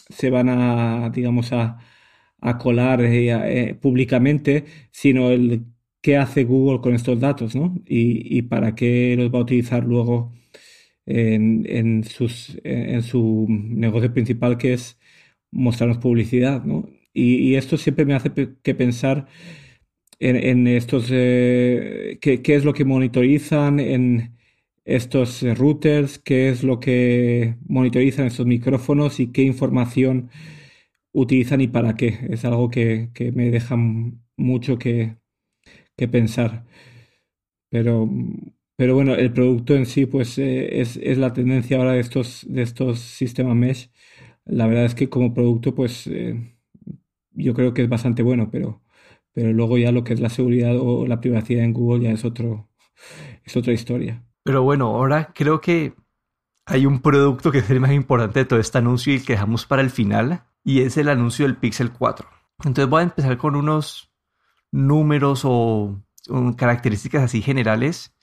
se 0.10 0.30
van 0.30 0.50
a 0.50 1.10
digamos 1.12 1.52
a, 1.54 1.80
a 2.42 2.58
colar 2.58 3.02
eh, 3.02 3.70
eh, 3.70 3.76
públicamente, 3.76 4.66
sino 4.92 5.32
el 5.32 5.66
qué 6.02 6.18
hace 6.18 6.44
Google 6.46 6.82
con 6.82 6.96
estos 6.96 7.20
datos, 7.20 7.56
¿no? 7.56 7.76
Y, 7.86 8.38
y 8.38 8.44
para 8.44 8.76
qué 8.76 9.16
los 9.18 9.34
va 9.34 9.40
a 9.40 9.42
utilizar 9.44 9.84
luego 9.84 10.34
en, 11.06 11.66
en, 11.70 12.04
sus, 12.04 12.60
en 12.64 13.04
su 13.04 13.48
negocio 13.50 14.14
principal, 14.14 14.58
que 14.58 14.74
es 14.74 15.00
mostrarnos 15.52 16.00
publicidad, 16.00 16.64
¿no? 16.66 16.90
Y, 17.14 17.56
esto 17.56 17.78
siempre 17.78 18.06
me 18.06 18.14
hace 18.16 18.32
que 18.64 18.76
pensar 18.76 19.28
en, 20.20 20.68
estos, 20.68 21.08
eh, 21.12 22.18
qué, 22.22 22.42
es 22.48 22.66
lo 22.66 22.74
que 22.74 22.86
monitorizan 22.86 23.80
en 23.80 24.35
estos 24.86 25.42
routers, 25.58 26.20
qué 26.20 26.50
es 26.50 26.64
lo 26.64 26.80
que 26.80 27.58
monitorizan 27.68 28.28
estos 28.28 28.46
micrófonos 28.46 29.20
y 29.20 29.32
qué 29.32 29.42
información 29.44 30.30
utilizan 31.14 31.62
y 31.62 31.68
para 31.68 31.96
qué. 31.96 32.20
Es 32.30 32.46
algo 32.46 32.70
que, 32.70 33.12
me 33.36 33.50
deja 33.52 33.76
mucho 34.38 34.78
que, 34.80 35.18
pensar. 36.12 36.66
Pero, 37.70 38.10
pero 38.76 38.96
bueno, 38.96 39.16
el 39.16 39.32
producto 39.34 39.76
en 39.76 39.86
sí, 39.86 40.06
pues 40.06 40.38
eh, 40.38 40.82
es, 40.82 40.98
es, 40.98 41.18
la 41.18 41.34
tendencia 41.34 41.78
ahora 41.78 41.94
de 41.94 42.00
estos, 42.00 42.46
de 42.48 42.62
estos 42.62 43.00
sistemas 43.00 43.56
mesh. 43.56 43.92
La 44.46 44.68
verdad 44.68 44.86
es 44.86 44.96
que 44.96 45.10
como 45.10 45.34
producto, 45.34 45.76
pues 45.76 46.08
eh, 46.08 46.56
yo 47.32 47.54
creo 47.54 47.74
que 47.74 47.84
es 47.84 47.90
bastante 47.90 48.24
bueno, 48.24 48.50
pero, 48.52 48.84
pero 49.34 49.54
luego 49.54 49.78
ya 49.78 49.92
lo 49.92 50.04
que 50.04 50.14
es 50.14 50.20
la 50.22 50.30
seguridad 50.30 50.78
o 50.80 51.08
la 51.08 51.22
privacidad 51.22 51.64
en 51.66 51.74
Google 51.74 52.04
ya 52.06 52.12
es 52.12 52.26
otro, 52.26 52.70
es 53.46 53.58
otra 53.58 53.74
historia. 53.74 54.26
Pero 54.46 54.62
bueno, 54.62 54.86
ahora 54.90 55.32
creo 55.34 55.60
que 55.60 55.96
hay 56.68 56.86
un 56.86 57.00
producto 57.00 57.52
que 57.52 57.58
es 57.58 57.70
el 57.72 57.80
más 57.80 57.92
importante 57.92 58.42
de 58.42 58.46
todo 58.46 58.60
este 58.60 58.78
anuncio 58.78 59.12
y 59.12 59.20
que 59.20 59.34
dejamos 59.34 59.66
para 59.66 59.82
el 59.82 59.90
final, 59.90 60.44
y 60.64 60.82
es 60.82 60.98
el 60.98 61.10
anuncio 61.10 61.48
del 61.48 61.58
Pixel 61.58 61.92
4. 61.92 62.30
Entonces 62.60 62.88
voy 62.88 63.00
a 63.00 63.06
empezar 63.06 63.38
con 63.38 63.56
unos 63.56 64.14
números 64.72 65.42
o, 65.46 66.00
características 66.58 67.24
así 67.24 67.42
generales. 67.42 68.14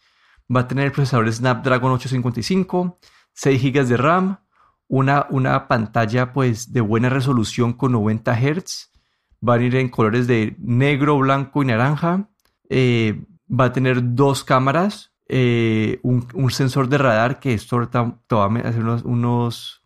Va 0.55 0.61
a 0.61 0.69
tener 0.69 0.85
el 0.87 0.93
procesador 0.93 1.33
Snapdragon 1.33 1.91
855, 1.91 3.01
6 3.33 3.61
GB 3.61 3.85
de 3.89 3.97
RAM, 3.97 4.39
una, 4.87 5.27
una 5.29 5.67
pantalla 5.67 6.33
pues 6.33 6.73
de 6.73 6.83
buena 6.83 7.09
resolución 7.09 7.73
con 7.73 7.91
90 7.91 8.33
Hz, 8.33 8.93
van 9.41 9.61
a 9.61 9.65
ir 9.65 9.75
en 9.75 9.89
colores 9.89 10.29
de 10.29 10.55
negro, 10.61 11.19
blanco 11.19 11.65
y 11.65 11.67
naranja. 11.67 12.29
Eh, 12.69 13.25
va 13.51 13.67
a 13.67 13.73
tener 13.73 14.15
dos 14.15 14.45
cámaras, 14.45 15.12
eh, 15.35 15.99
un, 16.03 16.51
sensor 16.51 16.91
de 16.91 16.99
radar, 16.99 17.41
que 17.41 17.55
esto 17.55 17.89
te 17.89 17.99
va 17.99 18.45
a 18.45 18.69
hacer 18.69 18.85
unos, 18.85 19.83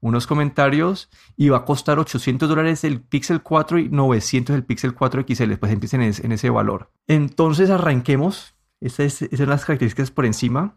unos, 0.00 0.26
comentarios, 0.26 1.08
y 1.34 1.48
va 1.48 1.58
a 1.58 1.64
costar 1.64 1.98
800 1.98 2.46
dólares 2.46 2.84
el 2.84 3.00
Pixel 3.00 3.42
4 3.42 3.78
y 3.78 3.88
900 3.88 4.54
el 4.54 4.64
Pixel 4.64 4.92
4 4.92 5.24
XL, 5.26 5.54
pues 5.54 5.72
empiecen 5.72 6.02
en, 6.02 6.32
ese 6.32 6.50
valor. 6.50 6.90
Entonces 7.06 7.70
arranquemos, 7.70 8.54
estas, 8.82 9.14
son 9.14 9.48
las 9.48 9.64
características 9.64 10.10
por 10.10 10.26
encima. 10.26 10.76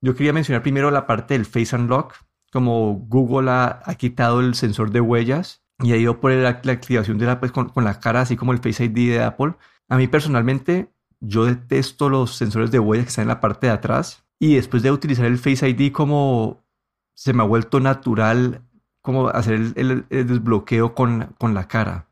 Yo 0.00 0.14
quería 0.14 0.32
mencionar 0.32 0.62
primero 0.62 0.92
la 0.92 1.08
parte 1.08 1.34
del 1.34 1.44
Face 1.44 1.74
Unlock, 1.74 2.14
como 2.52 3.04
Google 3.08 3.50
ha, 3.50 3.82
quitado 3.98 4.38
el 4.38 4.54
sensor 4.54 4.92
de 4.92 5.00
huellas 5.00 5.64
y 5.80 5.90
ha 5.90 5.96
ido 5.96 6.20
por 6.20 6.30
la, 6.30 6.50
activación 6.50 7.18
de 7.18 7.26
la, 7.26 7.40
pues, 7.40 7.50
con, 7.50 7.72
la 7.74 7.98
cara, 7.98 8.20
así 8.20 8.36
como 8.36 8.52
el 8.52 8.60
Face 8.60 8.84
ID 8.84 9.10
de 9.10 9.24
Apple. 9.24 9.54
A 9.88 9.96
mí 9.96 10.06
personalmente, 10.06 10.92
yo 11.20 11.44
detesto 11.44 12.08
los 12.08 12.34
sensores 12.36 12.70
de 12.70 12.78
huella 12.78 13.04
que 13.04 13.10
están 13.10 13.24
en 13.24 13.28
la 13.28 13.40
parte 13.40 13.66
de 13.66 13.72
atrás. 13.72 14.24
Y 14.38 14.54
después 14.54 14.82
de 14.82 14.90
utilizar 14.90 15.26
el 15.26 15.38
Face 15.38 15.68
ID 15.68 15.92
como 15.92 16.64
se 17.14 17.32
me 17.32 17.42
ha 17.42 17.46
vuelto 17.46 17.80
natural 17.80 18.62
como 19.02 19.28
hacer 19.28 19.54
el, 19.76 20.06
desbloqueo 20.08 20.94
con, 20.94 21.34
con, 21.38 21.54
la 21.54 21.68
cara. 21.68 22.06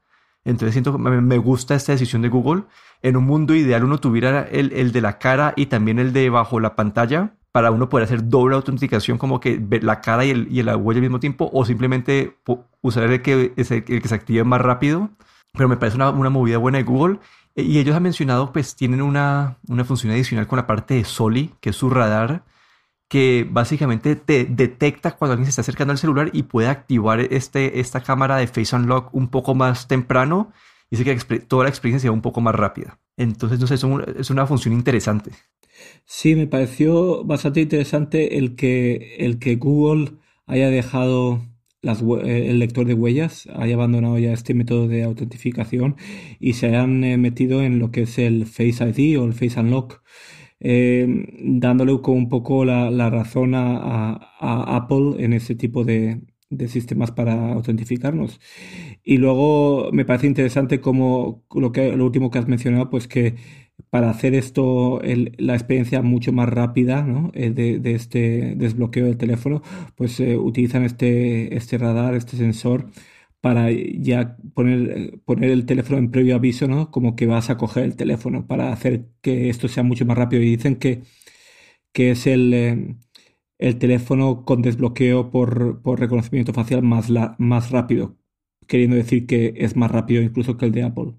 Entonces 0.45 0.73
siento 0.75 0.93
que 0.93 0.99
me 0.99 1.39
gusta 1.39 1.75
esta 1.75 1.93
decisión 1.93 2.23
de 2.23 2.29
Google. 2.29 2.65
En 3.03 3.17
un 3.17 3.25
mundo 3.25 3.55
ideal 3.55 3.85
uno 3.85 3.99
tuviera 3.99 4.43
el, 4.43 4.73
el 4.73 4.93
de 4.93 5.01
la 5.01 5.19
cara 5.19 5.53
y 5.57 5.67
también 5.67 5.99
el 5.99 6.13
de 6.13 6.31
bajo 6.31 6.61
la 6.61 6.77
pantalla 6.77 7.35
para 7.53 7.71
uno 7.71 7.89
poder 7.89 8.05
hacer 8.05 8.29
doble 8.29 8.55
autenticación 8.55 9.19
como 9.19 9.41
que 9.41 9.61
la 9.83 10.01
cara 10.01 10.25
y, 10.25 10.31
el, 10.31 10.49
y 10.51 10.63
la 10.63 10.77
huella 10.77 10.99
al 10.99 11.03
mismo 11.03 11.21
tiempo 11.21 11.51
o 11.53 11.65
simplemente 11.65 12.37
usar 12.83 13.05
el 13.05 13.23
que, 13.23 13.53
el 13.57 14.03
que 14.03 14.09
se 14.09 14.15
active 14.15 14.45
más 14.45 14.61
rápido. 14.61 15.11
Pero 15.55 15.69
me 15.69 15.77
parece 15.77 15.97
una, 15.97 16.11
una 16.11 16.31
movida 16.31 16.59
buena 16.59 16.79
de 16.79 16.85
Google. 16.85 17.19
E, 17.59 17.63
y 17.63 17.79
ellos 17.79 17.97
han 17.97 18.05
mencionado, 18.05 18.53
pues 18.53 18.77
tienen 18.77 19.03
una, 19.03 19.59
una 19.67 19.85
función 19.85 20.13
adicional 20.13 20.47
con 20.47 20.59
la 20.59 20.67
parte 20.67 20.95
de 20.95 21.05
Soli, 21.05 21.51
que 21.61 21.71
es 21.71 21.77
su 21.77 21.91
radar, 21.91 22.45
que 23.09 23.47
básicamente 23.51 24.15
te 24.15 24.45
detecta 24.45 25.17
cuando 25.17 25.33
alguien 25.33 25.47
se 25.47 25.51
está 25.51 25.63
acercando 25.63 25.93
al 25.93 25.99
celular 25.99 26.31
y 26.33 26.45
puede 26.45 26.69
activar 26.69 27.21
este, 27.21 27.81
esta 27.81 28.03
cámara 28.03 28.37
de 28.37 28.47
Face 28.47 28.77
Unlock 28.77 29.13
un 29.13 29.29
poco 29.29 29.55
más 29.55 29.89
temprano 29.89 30.53
y 30.89 30.95
hace 30.95 31.05
que 31.05 31.41
toda 31.41 31.65
la 31.65 31.71
experiencia 31.71 32.03
sea 32.03 32.13
un 32.13 32.23
poco 32.23 32.41
más 32.41 32.55
rápida. 32.55 33.01
Entonces, 33.17 33.59
no 33.59 33.67
sé, 33.67 33.75
es 33.75 34.31
una 34.31 34.47
función 34.47 34.73
interesante. 34.73 35.33
Sí, 36.05 36.37
me 36.37 36.47
pareció 36.47 37.25
bastante 37.25 37.61
interesante 37.61 38.39
el 38.39 38.55
que, 38.55 39.17
el 39.19 39.39
que 39.39 39.57
Google 39.57 40.13
haya 40.47 40.71
dejado 40.71 41.43
eh, 41.83 42.51
el 42.51 42.59
lector 42.59 42.87
de 42.87 42.95
huellas, 42.95 43.49
haya 43.55 43.75
abandonado 43.75 44.19
ya 44.19 44.33
este 44.33 44.55
método 44.55 44.89
de 44.89 45.05
autentificación 45.05 45.97
y 46.41 46.55
se 46.55 46.67
hayan 46.67 47.05
eh, 47.05 47.17
metido 47.17 47.63
en 47.63 47.79
lo 47.79 47.91
que 47.93 48.03
es 48.03 48.19
el 48.19 48.47
Face 48.47 48.85
ID 48.85 49.19
o 49.19 49.25
el 49.25 49.33
Face 49.33 49.61
Unlock, 49.61 50.03
eh, 50.61 51.07
dándole 51.41 51.93
un 51.93 52.29
poco 52.29 52.65
la, 52.65 53.11
razón 53.11 53.55
a, 53.55 54.15
Apple 54.41 55.25
en 55.25 55.33
ese 55.33 55.55
tipo 55.55 55.85
de, 55.85 56.21
sistemas 56.69 57.11
para 57.13 57.53
autentificarnos. 57.53 58.41
Y 59.03 59.19
luego 59.19 59.91
me 59.93 60.05
parece 60.05 60.27
interesante 60.27 60.81
como 60.81 61.45
lo, 61.55 61.73
que, 61.73 61.97
lo 61.97 62.05
último 62.05 62.31
que 62.31 62.39
has 62.39 62.49
mencionado, 62.49 62.91
pues 62.91 63.09
que 63.09 63.37
para 63.91 64.11
hacer 64.11 64.35
esto 64.35 65.01
la 65.39 65.55
experiencia 65.55 66.03
mucho 66.03 66.33
más 66.33 66.49
rápida 66.49 67.03
¿no? 67.03 67.31
Eh, 67.35 67.51
de, 67.51 67.95
este 67.95 68.55
desbloqueo 68.57 69.07
del 69.07 69.17
teléfono, 69.19 69.63
pues 69.97 70.19
eh, 70.21 70.37
utilizan 70.37 70.85
este, 70.85 71.57
este 71.57 71.79
radar, 71.79 72.15
este 72.15 72.37
sensor 72.37 72.91
para 73.41 73.71
ya 73.71 74.37
poner, 74.55 75.21
poner 75.25 75.51
el 75.51 75.67
teléfono 75.67 75.99
en 75.99 76.11
previo 76.11 76.35
aviso, 76.37 76.67
¿no? 76.67 76.91
Como 76.91 77.15
que 77.17 77.27
vas 77.27 77.51
a 77.51 77.57
coger 77.57 77.85
el 77.85 77.97
teléfono 77.97 78.47
para 78.47 78.73
hacer 78.73 79.07
que 79.23 79.49
esto 79.49 79.69
sea 79.69 79.83
mucho 79.85 80.05
más 80.07 80.19
rápido. 80.19 80.43
Y 80.43 80.57
dicen 80.57 80.77
que, 80.77 81.03
que 81.93 82.11
es 82.13 82.27
el, 82.27 82.55
eh, 82.55 82.97
el 83.59 83.79
teléfono 83.79 84.45
con 84.45 84.63
desbloqueo 84.63 85.31
por, 85.31 85.83
por 85.83 86.01
reconocimiento 86.01 86.53
facial 86.53 86.83
más, 86.83 87.09
más 87.39 87.71
rápido, 87.71 88.17
queriendo 88.67 88.97
decir 88.97 89.27
que 89.27 89.55
es 89.57 89.77
más 89.77 89.91
rápido 89.91 90.23
incluso 90.23 90.57
que 90.57 90.67
el 90.67 90.73
de 90.73 90.85
Apple. 90.85 91.15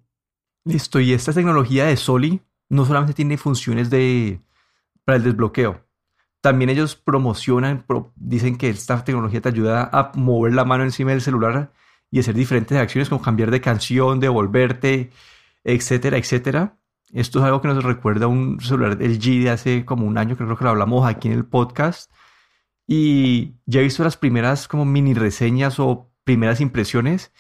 Listo, 0.66 1.00
y 1.00 1.14
esta 1.14 1.34
tecnología 1.34 1.86
de 1.86 1.98
Soli 1.98 2.42
no 2.70 2.86
solamente 2.86 3.14
tiene 3.14 3.38
funciones 3.38 3.90
de, 3.90 4.40
para 5.04 5.18
el 5.18 5.24
desbloqueo, 5.24 5.84
también 6.42 6.70
ellos 6.70 6.96
promocionan, 6.96 7.86
dicen 8.16 8.58
que 8.58 8.70
esta 8.70 9.04
tecnología 9.04 9.42
te 9.42 9.50
ayuda 9.50 9.90
a 9.92 10.12
mover 10.16 10.54
la 10.54 10.64
mano 10.64 10.84
encima 10.84 11.12
del 11.12 11.22
celular 11.22 11.74
y 12.12 12.20
hacer 12.20 12.34
diferentes 12.34 12.78
acciones 12.78 13.10
como 13.10 13.22
cambiar 13.22 13.52
de 13.52 13.60
canción, 13.62 14.20
devolverte, 14.20 15.12
etcétera, 15.64 16.18
etcétera. 16.18 16.78
Esto 17.12 17.40
es 17.40 17.46
algo 17.46 17.62
que 17.62 17.68
nos 17.68 17.84
recuerda 17.84 18.26
a 18.26 18.30
un 18.30 18.62
celular 18.62 18.98
LG 19.02 19.44
de 19.44 19.50
hace 19.50 19.86
como 19.86 20.06
un 20.08 20.18
año, 20.18 20.38
creo 20.38 20.56
que 20.56 20.64
lo 20.64 20.70
hablamos 20.70 21.06
aquí 21.06 21.28
en 21.28 21.34
el 21.34 21.46
podcast. 21.46 22.12
Y 22.92 23.54
ya 23.68 23.82
he 23.82 23.84
visto 23.84 24.04
las 24.04 24.18
primeras 24.18 24.68
como 24.68 24.84
mini 24.84 25.14
reseñas 25.14 25.80
o 25.80 26.10
primeras 26.24 26.60
impresiones 26.60 27.32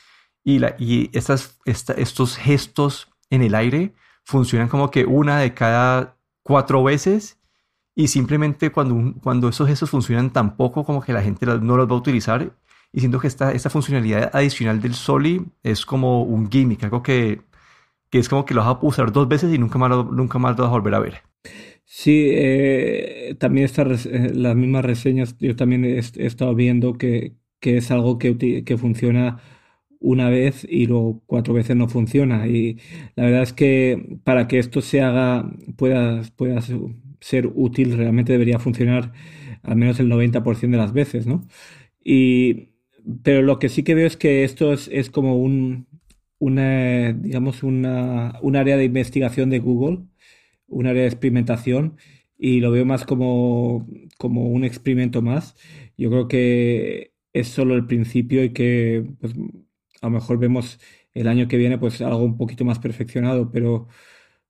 y, 0.44 1.10
estas, 1.18 1.60
estos 1.66 2.38
gestos 2.38 3.10
en 3.32 3.42
el 3.42 3.56
aire 3.56 3.96
funcionan 4.24 4.68
como 4.68 4.92
que 4.92 5.06
una 5.06 5.40
de 5.40 5.56
cada 5.56 6.18
cuatro 6.44 6.84
veces 6.84 7.40
y 7.96 8.10
simplemente 8.10 8.72
cuando, 8.72 9.20
cuando 9.24 9.50
esos 9.50 9.68
gestos 9.68 9.90
funcionan 9.90 10.32
tan 10.32 10.56
poco 10.56 10.84
como 10.84 11.02
que 11.02 11.14
la 11.14 11.24
gente 11.24 11.48
no 11.48 11.78
los 11.78 11.90
va 11.90 11.94
a 11.96 11.98
utilizar 11.98 12.56
y 12.94 13.00
siento 13.00 13.20
que 13.20 13.26
esta, 13.26 13.52
esta 13.52 13.72
funcionalidad 13.72 14.30
adicional 14.32 14.80
del 14.80 14.94
Soli 14.94 15.48
es 15.64 15.84
como 15.84 16.22
un 16.22 16.52
gimmick, 16.52 16.84
algo 16.84 17.02
que, 17.02 17.42
que 18.12 18.20
es 18.20 18.30
como 18.30 18.46
que 18.46 18.54
lo 18.54 18.62
vas 18.62 18.70
a 18.70 18.80
usar 18.86 19.12
dos 19.12 19.28
veces 19.28 19.52
y 19.52 19.58
nunca 19.58 19.80
más, 19.80 19.90
nunca 19.90 20.38
más 20.38 20.56
lo 20.56 20.66
vas 20.66 20.70
a 20.70 20.74
volver 20.74 20.94
a 20.94 21.00
ver. 21.00 21.29
Sí, 21.86 22.30
eh, 22.32 23.36
también 23.40 23.66
estas 23.66 24.06
eh, 24.06 24.32
las 24.34 24.56
mismas 24.56 24.86
reseñas, 24.86 25.36
yo 25.40 25.56
también 25.56 25.86
he, 25.86 25.98
estado 26.00 26.56
viendo 26.56 26.98
que, 26.98 27.36
que 27.60 27.78
es 27.78 27.92
algo 27.92 28.18
que, 28.20 28.38
que 28.64 28.78
funciona 28.78 29.42
una 30.00 30.30
vez 30.30 30.66
y 30.70 30.88
luego 30.88 31.22
cuatro 31.26 31.54
veces 31.54 31.76
no 31.76 31.90
funciona. 31.90 32.48
Y 32.48 32.80
la 33.16 33.26
verdad 33.26 33.44
es 33.44 33.54
que 33.54 34.20
para 34.24 34.48
que 34.48 34.60
esto 34.60 34.82
se 34.82 35.02
haga, 35.02 35.52
pueda, 35.78 36.22
pueda 36.36 36.62
ser 37.22 37.48
útil, 37.56 37.98
realmente 37.98 38.32
debería 38.34 38.60
funcionar 38.60 39.14
al 39.64 39.76
menos 39.76 40.00
el 40.00 40.10
90% 40.10 40.72
de 40.72 40.78
las 40.78 40.94
veces, 40.94 41.28
¿no? 41.28 41.48
Y, 42.04 42.70
pero 43.24 43.42
lo 43.42 43.60
que 43.60 43.70
sí 43.70 43.84
que 43.84 43.96
veo 43.96 44.08
es 44.08 44.18
que 44.18 44.44
esto 44.44 44.74
es, 44.74 44.90
es 44.92 45.10
como 45.10 45.38
un, 45.38 45.88
una, 46.40 47.14
digamos, 47.14 47.64
una, 47.64 48.40
un 48.42 48.56
área 48.56 48.78
de 48.78 48.86
investigación 48.86 49.50
de 49.50 49.60
Google, 49.60 50.00
un 50.70 50.88
área 50.88 51.04
de 51.04 51.08
experimentación, 51.10 51.98
y 52.38 52.60
lo 52.62 52.72
veo 52.72 52.86
más 52.86 53.06
como, 53.06 53.88
como 54.18 54.48
un 54.48 54.64
experimento 54.64 55.22
más. 55.22 55.56
Yo 55.98 56.10
creo 56.10 56.28
que 56.28 57.14
es 57.34 57.48
solo 57.50 57.76
el 57.76 57.86
principio 57.86 58.44
y 58.44 58.54
que 58.54 59.06
pues, 59.20 59.34
a 60.02 60.08
lo 60.08 60.12
mejor 60.12 60.38
vemos 60.40 60.80
el 61.14 61.28
año 61.28 61.48
que 61.48 61.58
viene 61.58 61.78
pues 61.78 62.02
algo 62.02 62.24
un 62.24 62.38
poquito 62.38 62.66
más 62.66 62.80
perfeccionado, 62.80 63.52
pero 63.52 63.88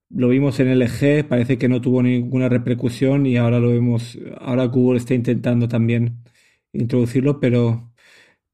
lo 0.09 0.29
vimos 0.29 0.59
en 0.59 0.69
LG, 0.69 1.27
parece 1.27 1.57
que 1.57 1.69
no 1.69 1.81
tuvo 1.81 2.01
ninguna 2.03 2.49
repercusión 2.49 3.25
y 3.25 3.37
ahora 3.37 3.59
lo 3.59 3.69
vemos, 3.69 4.17
ahora 4.39 4.65
Google 4.65 4.97
está 4.99 5.13
intentando 5.13 5.67
también 5.67 6.23
introducirlo, 6.73 7.39
pero, 7.39 7.93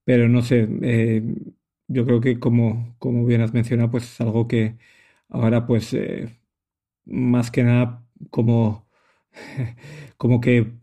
pero 0.04 0.28
no 0.28 0.42
sé, 0.42 0.68
eh, 0.82 1.22
yo 1.88 2.06
creo 2.06 2.20
que 2.20 2.40
como, 2.40 2.96
como 2.98 3.24
bien 3.26 3.40
has 3.42 3.54
mencionado, 3.54 3.90
pues 3.90 4.04
es 4.04 4.20
algo 4.20 4.48
que 4.48 4.78
ahora 5.28 5.66
pues 5.66 5.94
eh, 5.94 6.35
más 7.06 7.50
que 7.50 7.62
nada 7.62 8.04
como, 8.30 8.86
como 10.16 10.40
que 10.40 10.74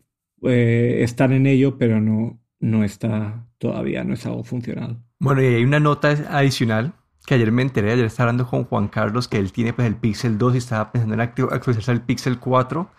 eh, 0.43 0.99
están 1.03 1.33
en 1.33 1.45
ello, 1.45 1.77
pero 1.77 2.01
no, 2.01 2.39
no 2.59 2.83
está 2.83 3.47
todavía, 3.57 4.03
no 4.03 4.13
es 4.13 4.25
algo 4.25 4.43
funcional. 4.43 5.01
Bueno, 5.19 5.41
y 5.41 5.45
hay 5.45 5.63
una 5.63 5.79
nota 5.79 6.09
adicional 6.29 6.93
que 7.25 7.35
ayer 7.35 7.51
me 7.51 7.61
enteré, 7.61 7.91
ayer 7.91 8.05
estaba 8.05 8.29
hablando 8.29 8.49
con 8.49 8.65
Juan 8.65 8.87
Carlos, 8.87 9.27
que 9.27 9.37
él 9.37 9.51
tiene 9.51 9.73
pues 9.73 9.87
el 9.87 9.95
Pixel 9.95 10.37
2 10.37 10.55
y 10.55 10.57
estaba 10.57 10.91
pensando 10.91 11.13
en 11.13 11.21
actualizarse 11.21 11.91
al 11.91 12.05
Pixel 12.05 12.39
4. 12.39 12.89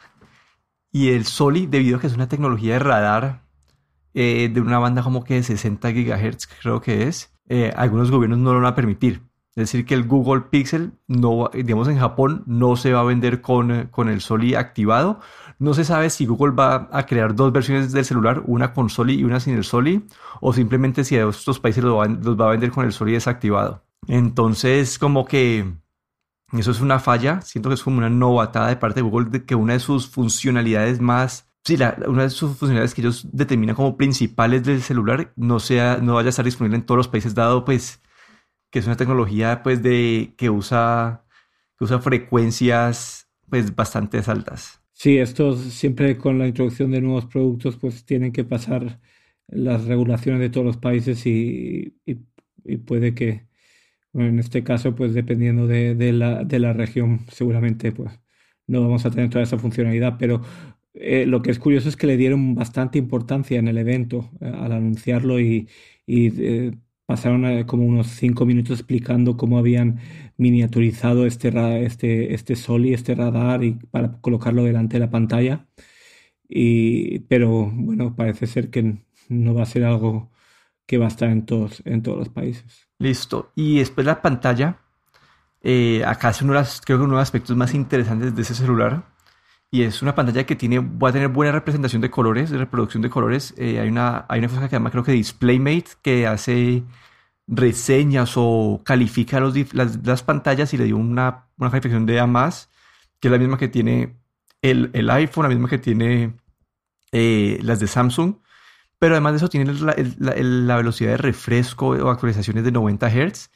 Y 0.92 1.10
el 1.10 1.26
Soli, 1.26 1.66
debido 1.66 1.98
a 1.98 2.00
que 2.00 2.06
es 2.06 2.14
una 2.14 2.28
tecnología 2.28 2.74
de 2.74 2.78
radar 2.78 3.42
eh, 4.14 4.48
de 4.52 4.60
una 4.60 4.78
banda 4.78 5.02
como 5.02 5.24
que 5.24 5.34
de 5.34 5.42
60 5.42 5.90
GHz, 5.90 6.46
creo 6.62 6.80
que 6.80 7.08
es, 7.08 7.34
eh, 7.48 7.72
algunos 7.76 8.10
gobiernos 8.10 8.38
no 8.38 8.54
lo 8.54 8.60
van 8.60 8.72
a 8.72 8.76
permitir. 8.76 9.22
Es 9.56 9.70
decir, 9.70 9.86
que 9.86 9.94
el 9.94 10.04
Google 10.04 10.42
Pixel, 10.50 10.92
no, 11.06 11.48
digamos 11.54 11.86
en 11.86 11.98
Japón, 11.98 12.42
no 12.46 12.74
se 12.74 12.92
va 12.92 13.00
a 13.00 13.04
vender 13.04 13.40
con, 13.40 13.70
eh, 13.70 13.88
con 13.88 14.08
el 14.08 14.20
Soli 14.20 14.56
activado. 14.56 15.20
No 15.60 15.74
se 15.74 15.84
sabe 15.84 16.10
si 16.10 16.26
Google 16.26 16.54
va 16.54 16.88
a 16.90 17.06
crear 17.06 17.36
dos 17.36 17.52
versiones 17.52 17.92
del 17.92 18.04
celular, 18.04 18.42
una 18.46 18.72
con 18.72 18.90
Soli 18.90 19.14
y 19.14 19.24
una 19.24 19.38
sin 19.38 19.54
el 19.54 19.62
Soli, 19.62 20.04
o 20.40 20.52
simplemente 20.52 21.04
si 21.04 21.16
a 21.16 21.28
estos 21.28 21.60
países 21.60 21.84
los 21.84 21.94
va 21.96 22.46
a 22.46 22.50
vender 22.50 22.72
con 22.72 22.84
el 22.84 22.92
Soli 22.92 23.12
desactivado. 23.12 23.84
Entonces, 24.08 24.98
como 24.98 25.24
que 25.24 25.72
eso 26.52 26.70
es 26.70 26.80
una 26.80 26.98
falla. 26.98 27.40
Siento 27.42 27.68
que 27.68 27.74
es 27.74 27.82
como 27.82 27.98
una 27.98 28.10
novatada 28.10 28.68
de 28.68 28.76
parte 28.76 29.00
de 29.00 29.08
Google 29.08 29.30
de 29.30 29.44
que 29.44 29.54
una 29.54 29.74
de 29.74 29.80
sus 29.80 30.08
funcionalidades 30.08 31.00
más, 31.00 31.48
sí, 31.64 31.76
una 32.06 32.24
de 32.24 32.30
sus 32.30 32.50
funcionalidades 32.56 32.94
que 32.94 33.02
ellos 33.02 33.26
determinan 33.32 33.76
como 33.76 33.96
principales 33.96 34.64
del 34.64 34.82
celular 34.82 35.32
no 35.36 35.60
sea, 35.60 35.98
no 36.02 36.14
vaya 36.14 36.28
a 36.28 36.30
estar 36.30 36.44
disponible 36.44 36.76
en 36.76 36.86
todos 36.86 36.98
los 36.98 37.08
países, 37.08 37.34
dado 37.34 37.64
pues 37.64 38.00
que 38.74 38.80
es 38.80 38.86
una 38.86 38.96
tecnología 38.96 39.62
pues 39.62 39.80
de 39.84 40.34
que 40.36 40.50
usa, 40.50 41.24
que 41.78 41.84
usa 41.84 42.00
frecuencias 42.00 43.28
pues 43.48 43.72
bastante 43.72 44.20
altas. 44.26 44.82
Sí, 44.92 45.16
esto 45.18 45.56
siempre 45.56 46.18
con 46.18 46.40
la 46.40 46.48
introducción 46.48 46.90
de 46.90 47.00
nuevos 47.00 47.26
productos 47.26 47.76
pues 47.76 48.04
tienen 48.04 48.32
que 48.32 48.42
pasar 48.42 49.00
las 49.46 49.84
regulaciones 49.84 50.40
de 50.40 50.50
todos 50.50 50.66
los 50.66 50.76
países 50.76 51.24
y 51.24 51.94
puede 52.84 53.14
que 53.14 53.46
en 54.14 54.40
este 54.40 54.62
caso, 54.64 54.94
pues 54.94 55.14
dependiendo 55.14 55.68
de, 55.68 56.12
la, 56.12 56.42
de 56.44 56.58
la 56.58 56.72
región, 56.72 57.20
seguramente 57.30 57.92
pues 57.92 58.20
no 58.66 58.80
vamos 58.80 59.04
a 59.06 59.10
tener 59.10 59.30
toda 59.30 59.44
esa 59.44 59.58
funcionalidad, 59.58 60.16
pero 60.18 60.42
eh, 60.94 61.26
lo 61.26 61.42
que 61.42 61.50
es 61.50 61.58
curioso 61.58 61.88
es 61.88 61.96
que 61.96 62.06
le 62.06 62.16
dieron 62.16 62.54
bastante 62.54 62.98
importancia 62.98 63.58
en 63.58 63.68
el 63.68 63.78
evento 63.78 64.30
eh, 64.40 64.46
al 64.46 64.72
anunciarlo 64.72 65.40
y, 65.40 65.68
eh, 66.06 66.72
pasaron 67.06 67.64
como 67.64 67.84
unos 67.84 68.08
cinco 68.08 68.46
minutos 68.46 68.80
explicando 68.80 69.36
cómo 69.36 69.58
habían 69.58 70.00
miniaturizado 70.36 71.26
este, 71.26 71.84
este, 71.84 72.34
este 72.34 72.56
sol 72.56 72.86
y 72.86 72.94
este 72.94 73.14
radar 73.14 73.62
y 73.62 73.72
para 73.72 74.20
colocarlo 74.20 74.64
delante 74.64 74.94
de 74.94 75.00
la 75.00 75.10
pantalla. 75.10 75.66
Y, 76.48 77.20
pero 77.20 77.70
bueno, 77.72 78.14
parece 78.16 78.46
ser 78.46 78.70
que 78.70 79.04
no 79.28 79.54
va 79.54 79.62
a 79.62 79.66
ser 79.66 79.84
algo 79.84 80.30
que 80.86 80.98
va 80.98 81.06
a 81.06 81.08
estar 81.08 81.30
en 81.30 81.46
todos, 81.46 81.82
en 81.84 82.02
todos 82.02 82.18
los 82.18 82.28
países. 82.28 82.88
Listo. 82.98 83.52
Y 83.54 83.78
después 83.78 84.06
la 84.06 84.20
pantalla. 84.20 84.80
Eh, 85.62 86.04
acá 86.04 86.30
es 86.30 86.38
creo 86.84 86.98
que 86.98 87.04
uno 87.04 87.14
de 87.14 87.20
los 87.20 87.22
aspectos 87.22 87.56
más 87.56 87.74
interesantes 87.74 88.34
de 88.34 88.42
ese 88.42 88.54
celular. 88.54 89.13
Y 89.74 89.82
es 89.82 90.02
una 90.02 90.14
pantalla 90.14 90.46
que 90.46 90.54
tiene, 90.54 90.78
va 90.78 91.08
a 91.08 91.12
tener 91.12 91.26
buena 91.26 91.50
representación 91.50 92.00
de 92.00 92.08
colores, 92.08 92.48
de 92.48 92.58
reproducción 92.58 93.02
de 93.02 93.10
colores. 93.10 93.52
Eh, 93.56 93.80
hay, 93.80 93.88
una, 93.88 94.24
hay 94.28 94.38
una 94.38 94.46
cosa 94.46 94.60
que 94.60 94.68
se 94.68 94.76
llama, 94.76 94.92
creo 94.92 95.02
que 95.02 95.10
DisplayMate, 95.10 95.86
que 96.00 96.28
hace 96.28 96.84
reseñas 97.48 98.34
o 98.36 98.82
califica 98.84 99.40
los, 99.40 99.56
las, 99.74 100.22
pantallas 100.22 100.72
y 100.74 100.76
le 100.76 100.84
dio 100.84 100.96
una, 100.96 101.48
una 101.58 101.70
calificación 101.70 102.06
de 102.06 102.20
A, 102.20 102.50
que 103.18 103.26
es 103.26 103.32
la 103.32 103.38
misma 103.38 103.58
que 103.58 103.66
tiene 103.66 104.14
el, 104.62 104.90
el 104.92 105.10
iPhone, 105.10 105.42
la 105.42 105.48
misma 105.48 105.68
que 105.68 105.78
tiene 105.78 106.36
eh, 107.10 107.58
las 107.62 107.80
de 107.80 107.88
Samsung. 107.88 108.36
Pero 109.00 109.14
además 109.14 109.32
de 109.32 109.36
eso 109.38 109.48
tiene 109.48 109.74
la, 109.74 110.76
velocidad 110.76 111.10
de 111.10 111.16
refresco 111.16 111.88
o 111.88 112.10
actualizaciones 112.10 112.62
de 112.62 112.70
90 112.70 113.10
Hz, 113.10 113.50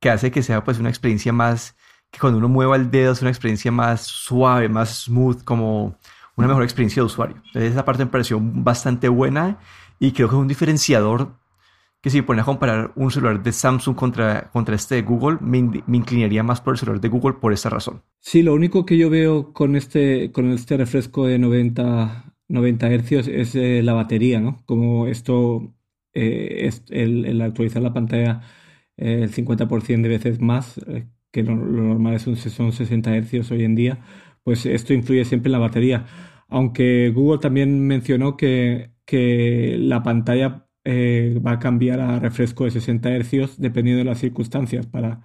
que 0.00 0.08
hace 0.08 0.30
que 0.30 0.42
sea 0.42 0.64
pues 0.64 0.78
una 0.78 0.88
experiencia 0.88 1.34
más, 1.34 1.76
que 2.10 2.18
cuando 2.18 2.38
uno 2.38 2.48
mueva 2.48 2.76
el 2.76 2.90
dedo 2.90 3.12
es 3.12 3.20
una 3.20 3.30
experiencia 3.30 3.70
más 3.70 4.02
suave, 4.02 4.68
más 4.68 5.04
smooth, 5.04 5.44
como 5.44 5.96
una 6.36 6.48
mejor 6.48 6.62
experiencia 6.62 7.02
de 7.02 7.06
usuario. 7.06 7.36
Entonces 7.46 7.72
esa 7.72 7.84
parte 7.84 8.04
me 8.04 8.10
pareció 8.10 8.38
bastante 8.40 9.08
buena 9.08 9.58
y 9.98 10.12
creo 10.12 10.28
que 10.28 10.34
es 10.34 10.40
un 10.40 10.48
diferenciador 10.48 11.36
que 12.00 12.10
si 12.10 12.22
pone 12.22 12.42
a 12.42 12.44
comparar 12.44 12.92
un 12.94 13.10
celular 13.10 13.42
de 13.42 13.52
Samsung 13.52 13.96
contra, 13.96 14.50
contra 14.52 14.76
este 14.76 14.94
de 14.94 15.02
Google, 15.02 15.38
me, 15.40 15.62
me, 15.62 15.96
inclinaría 15.96 16.44
más 16.44 16.60
por 16.60 16.74
el 16.74 16.78
celular 16.78 17.00
de 17.00 17.08
Google 17.08 17.34
por 17.40 17.52
esta 17.52 17.70
razón. 17.70 18.02
Sí, 18.20 18.42
lo 18.42 18.54
único 18.54 18.86
que 18.86 18.96
yo 18.96 19.10
veo 19.10 19.52
con 19.52 19.74
este, 19.74 20.30
con 20.30 20.52
este 20.52 20.76
refresco 20.76 21.26
de 21.26 21.40
90 21.40 22.28
90 22.48 22.90
hercios 22.90 23.28
es 23.28 23.54
eh, 23.54 23.82
la 23.82 23.92
batería, 23.92 24.40
¿no? 24.40 24.62
Como 24.66 25.06
esto, 25.06 25.74
eh, 26.14 26.66
es 26.66 26.84
el, 26.88 27.40
actualizar 27.42 27.82
la 27.82 27.92
pantalla 27.92 28.42
eh, 28.96 29.20
el 29.22 29.32
50% 29.32 30.02
de 30.02 30.08
veces 30.08 30.40
más, 30.40 30.80
que 31.30 31.42
lo, 31.42 31.56
normal 31.56 32.14
es 32.14 32.26
un, 32.26 32.36
son 32.36 32.72
60 32.72 33.16
hercios 33.16 33.50
hoy 33.50 33.64
en 33.64 33.74
día, 33.74 34.00
pues 34.44 34.66
esto 34.66 34.94
influye 34.94 35.24
siempre 35.24 35.48
en 35.48 35.52
la 35.52 35.58
batería. 35.58 36.06
Aunque 36.48 37.10
Google 37.14 37.38
también 37.40 37.86
mencionó 37.86 38.36
que, 38.36 38.92
que 39.04 39.76
la 39.78 40.02
pantalla 40.02 40.66
va 40.86 41.52
a 41.52 41.58
cambiar 41.58 42.00
a 42.00 42.18
refresco 42.18 42.64
de 42.64 42.70
60 42.70 43.10
hercios 43.10 43.60
dependiendo 43.60 43.98
de 43.98 44.04
las 44.04 44.18
circunstancias 44.18 44.86
para, 44.86 45.22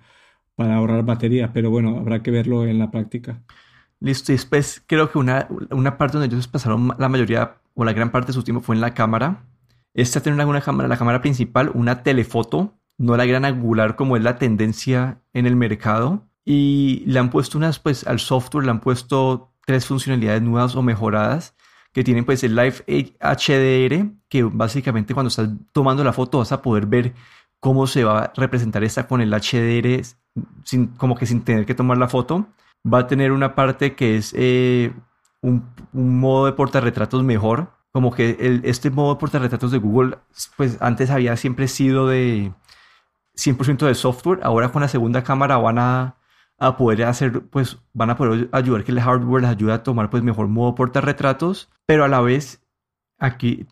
para 0.55 0.75
ahorrar 0.75 1.05
batería, 1.05 1.53
pero 1.53 1.69
bueno, 1.69 1.97
habrá 1.97 2.21
que 2.23 2.31
verlo 2.31 2.65
en 2.65 2.79
la 2.79 2.91
práctica. 2.91 3.43
Listo, 3.99 4.31
y 4.31 4.35
después 4.35 4.83
creo 4.87 5.11
que 5.11 5.17
una, 5.17 5.47
una 5.71 5.97
parte 5.97 6.17
donde 6.17 6.35
ellos 6.35 6.47
pasaron 6.47 6.91
la 6.97 7.09
mayoría 7.09 7.57
o 7.73 7.85
la 7.85 7.93
gran 7.93 8.11
parte 8.11 8.27
de 8.27 8.33
su 8.33 8.43
tiempo 8.43 8.61
fue 8.61 8.75
en 8.75 8.81
la 8.81 8.93
cámara. 8.93 9.45
Esta 9.93 10.21
tiene 10.21 10.43
una, 10.43 10.61
cámara, 10.61 10.89
la 10.89 10.97
cámara 10.97 11.21
principal, 11.21 11.71
una 11.73 12.03
telefoto, 12.03 12.77
no 12.97 13.17
la 13.17 13.25
gran 13.25 13.45
angular 13.45 13.95
como 13.95 14.17
es 14.17 14.23
la 14.23 14.37
tendencia 14.37 15.21
en 15.33 15.45
el 15.45 15.55
mercado. 15.55 16.27
Y 16.45 17.03
le 17.05 17.19
han 17.19 17.29
puesto 17.29 17.57
unas, 17.57 17.79
pues 17.79 18.05
al 18.05 18.19
software 18.19 18.65
le 18.65 18.71
han 18.71 18.81
puesto 18.81 19.53
tres 19.65 19.85
funcionalidades 19.85 20.41
nuevas 20.41 20.75
o 20.75 20.81
mejoradas 20.81 21.55
que 21.93 22.03
tienen 22.03 22.25
pues 22.25 22.43
el 22.43 22.55
Live 22.55 22.83
HDR, 23.21 24.11
que 24.27 24.43
básicamente 24.43 25.13
cuando 25.13 25.27
estás 25.29 25.49
tomando 25.71 26.03
la 26.03 26.11
foto 26.11 26.39
vas 26.39 26.51
a 26.51 26.61
poder 26.61 26.87
ver 26.87 27.13
cómo 27.59 27.87
se 27.87 28.03
va 28.03 28.23
a 28.23 28.33
representar 28.35 28.83
esta 28.83 29.07
con 29.07 29.21
el 29.21 29.31
HDR 29.31 30.03
sin, 30.63 30.87
como 30.87 31.15
que 31.15 31.27
sin 31.27 31.43
tener 31.43 31.65
que 31.65 31.75
tomar 31.75 31.97
la 31.97 32.09
foto 32.09 32.47
va 32.91 32.99
a 32.99 33.07
tener 33.07 33.31
una 33.31 33.55
parte 33.55 33.95
que 33.95 34.17
es 34.17 34.33
eh, 34.35 34.91
un, 35.41 35.63
modo 35.93 36.47
de 36.47 36.53
portarretratos 36.53 37.23
mejor. 37.23 37.71
Como 37.91 38.11
que 38.11 38.61
este 38.63 38.89
modo 38.89 39.13
de 39.13 39.19
portarretratos 39.19 39.71
de 39.71 39.77
Google, 39.77 40.17
pues 40.57 40.77
antes 40.81 41.11
había 41.11 41.37
siempre 41.37 41.67
sido 41.67 42.07
de 42.07 42.51
100% 43.35 43.85
de 43.87 43.95
software. 43.95 44.39
Ahora 44.43 44.69
con 44.69 44.81
la 44.81 44.87
segunda 44.87 45.23
cámara 45.23 45.57
van 45.57 45.79
a, 45.79 46.15
a, 46.57 46.77
poder 46.77 47.03
hacer, 47.03 47.41
pues 47.41 47.77
van 47.93 48.09
a 48.09 48.15
poder 48.15 48.49
ayudar 48.51 48.83
que 48.83 48.91
el 48.91 49.01
hardware 49.01 49.43
les 49.43 49.51
ayude 49.51 49.73
a 49.73 49.83
tomar 49.83 50.09
pues 50.09 50.23
mejor 50.23 50.47
modo 50.47 50.75
portarretratos. 50.75 51.69
Pero 51.85 52.03
a 52.03 52.07
la 52.07 52.21
vez 52.21 52.61
aquí 53.19 53.65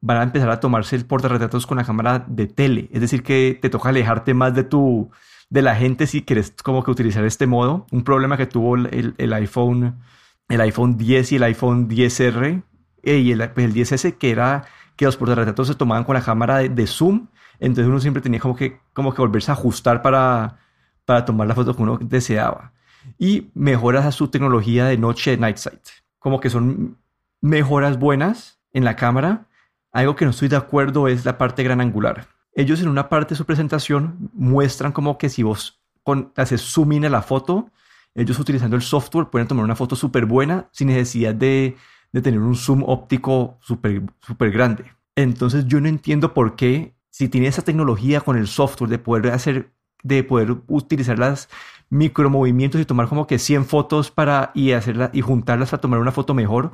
van 0.00 0.16
a 0.16 0.22
empezar 0.22 0.50
a 0.50 0.60
tomarse 0.60 0.96
el 0.96 1.04
portarretratos 1.04 1.66
con 1.66 1.78
la 1.78 1.84
cámara 1.84 2.24
de 2.26 2.46
tele. 2.46 2.88
Es 2.92 3.00
decir, 3.00 3.22
que 3.22 3.58
te 3.60 3.68
toca 3.70 3.90
alejarte 3.90 4.34
más 4.34 4.54
de 4.54 4.64
tu, 4.64 5.10
de 5.50 5.62
la 5.62 5.76
gente 5.76 6.06
si 6.06 6.22
quieres 6.22 6.54
como 6.62 6.82
que 6.82 6.90
utilizar 6.90 7.24
este 7.24 7.46
modo. 7.46 7.86
Un 7.90 8.04
problema 8.04 8.36
que 8.36 8.46
tuvo 8.46 8.76
el, 8.76 9.14
el, 9.18 9.32
iPhone 9.32 10.00
el 10.48 10.60
iPhone 10.60 10.96
10 10.96 11.32
y 11.32 11.36
el 11.36 11.42
iPhone 11.44 11.88
10R 11.88 12.62
eh, 13.02 13.18
y 13.18 13.32
el, 13.32 13.50
pues, 13.50 13.66
el 13.66 13.74
10S, 13.74 14.16
que 14.18 14.30
era 14.30 14.64
que 14.96 15.04
los 15.04 15.16
portarretratos 15.16 15.68
se 15.68 15.74
tomaban 15.74 16.04
con 16.04 16.14
la 16.14 16.22
cámara 16.22 16.58
de, 16.58 16.86
zoom, 16.86 17.26
entonces 17.58 17.88
uno 17.88 18.00
siempre 18.00 18.22
tenía 18.22 18.40
como 18.40 18.56
que, 18.56 18.80
como 18.92 19.14
que 19.14 19.20
volverse 19.20 19.50
a 19.50 19.54
ajustar 19.54 20.02
para, 20.02 20.58
para 21.04 21.24
tomar 21.24 21.46
la 21.46 21.54
foto 21.54 21.74
que 21.74 21.82
uno 21.82 21.98
deseaba. 22.00 22.72
Y 23.18 23.50
mejoras 23.54 24.06
a 24.06 24.12
su 24.12 24.28
tecnología 24.28 24.86
de 24.86 24.96
noche 24.96 25.36
Night 25.36 25.58
Sight. 25.58 25.82
Como 26.18 26.40
que 26.40 26.50
son 26.50 26.98
mejoras 27.40 27.98
buenas 27.98 28.58
en 28.72 28.84
la 28.84 28.96
cámara. 28.96 29.46
Algo 29.92 30.16
que 30.16 30.24
no 30.24 30.30
estoy 30.30 30.48
de 30.48 30.56
acuerdo 30.56 31.08
es 31.08 31.24
la 31.24 31.36
parte 31.36 31.62
gran 31.62 31.80
angular. 31.80 32.26
Ellos 32.54 32.80
en 32.80 32.88
una 32.88 33.08
parte 33.08 33.34
de 33.34 33.38
su 33.38 33.44
presentación 33.44 34.30
muestran 34.32 34.92
como 34.92 35.18
que 35.18 35.28
si 35.28 35.42
vos 35.42 35.80
con, 36.02 36.32
haces 36.36 36.62
zoom 36.62 36.92
in 36.92 37.06
a 37.06 37.08
la 37.08 37.22
foto, 37.22 37.70
ellos 38.14 38.38
utilizando 38.38 38.76
el 38.76 38.82
software 38.82 39.26
pueden 39.26 39.48
tomar 39.48 39.64
una 39.64 39.74
foto 39.74 39.96
súper 39.96 40.24
buena 40.24 40.68
sin 40.70 40.88
necesidad 40.88 41.34
de, 41.34 41.76
de, 42.12 42.22
tener 42.22 42.40
un 42.40 42.54
zoom 42.54 42.84
óptico 42.84 43.58
súper 43.60 44.02
super 44.20 44.50
grande. 44.52 44.84
Entonces 45.16 45.66
yo 45.66 45.80
no 45.80 45.88
entiendo 45.88 46.32
por 46.32 46.54
qué, 46.54 46.93
si 47.14 47.28
tiene 47.28 47.46
esa 47.46 47.62
tecnología 47.62 48.22
con 48.22 48.36
el 48.36 48.48
software 48.48 48.90
de 48.90 48.98
poder 48.98 49.30
hacer, 49.30 49.70
de 50.02 50.24
poder 50.24 50.56
utilizar 50.66 51.16
las 51.16 51.48
micromovimientos 51.88 52.80
y 52.80 52.84
tomar 52.84 53.06
como 53.06 53.28
que 53.28 53.38
100 53.38 53.66
fotos 53.66 54.10
para 54.10 54.50
y 54.52 54.72
hacerla 54.72 55.10
y 55.14 55.20
juntarlas 55.20 55.70
para 55.70 55.80
tomar 55.80 56.00
una 56.00 56.10
foto 56.10 56.34
mejor, 56.34 56.72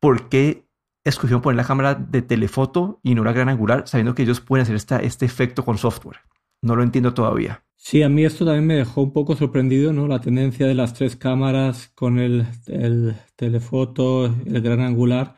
¿por 0.00 0.28
qué 0.28 0.64
escogieron 1.04 1.42
poner 1.42 1.58
la 1.58 1.64
cámara 1.64 1.94
de 1.94 2.22
telefoto 2.22 2.98
y 3.04 3.14
no 3.14 3.22
la 3.22 3.32
gran 3.32 3.48
angular, 3.48 3.86
sabiendo 3.86 4.16
que 4.16 4.24
ellos 4.24 4.40
pueden 4.40 4.64
hacer 4.64 4.74
este 5.04 5.24
efecto 5.24 5.64
con 5.64 5.78
software? 5.78 6.18
No 6.60 6.74
lo 6.74 6.82
entiendo 6.82 7.14
todavía. 7.14 7.62
Sí, 7.76 8.02
a 8.02 8.08
mí 8.08 8.24
esto 8.24 8.44
también 8.44 8.66
me 8.66 8.74
dejó 8.74 9.00
un 9.02 9.12
poco 9.12 9.36
sorprendido, 9.36 9.92
¿no? 9.92 10.08
La 10.08 10.20
tendencia 10.20 10.66
de 10.66 10.74
las 10.74 10.92
tres 10.92 11.14
cámaras 11.14 11.86
con 11.94 12.18
el, 12.18 12.46
telefoto, 13.36 14.26
el 14.26 14.60
gran 14.60 14.80
angular, 14.80 15.36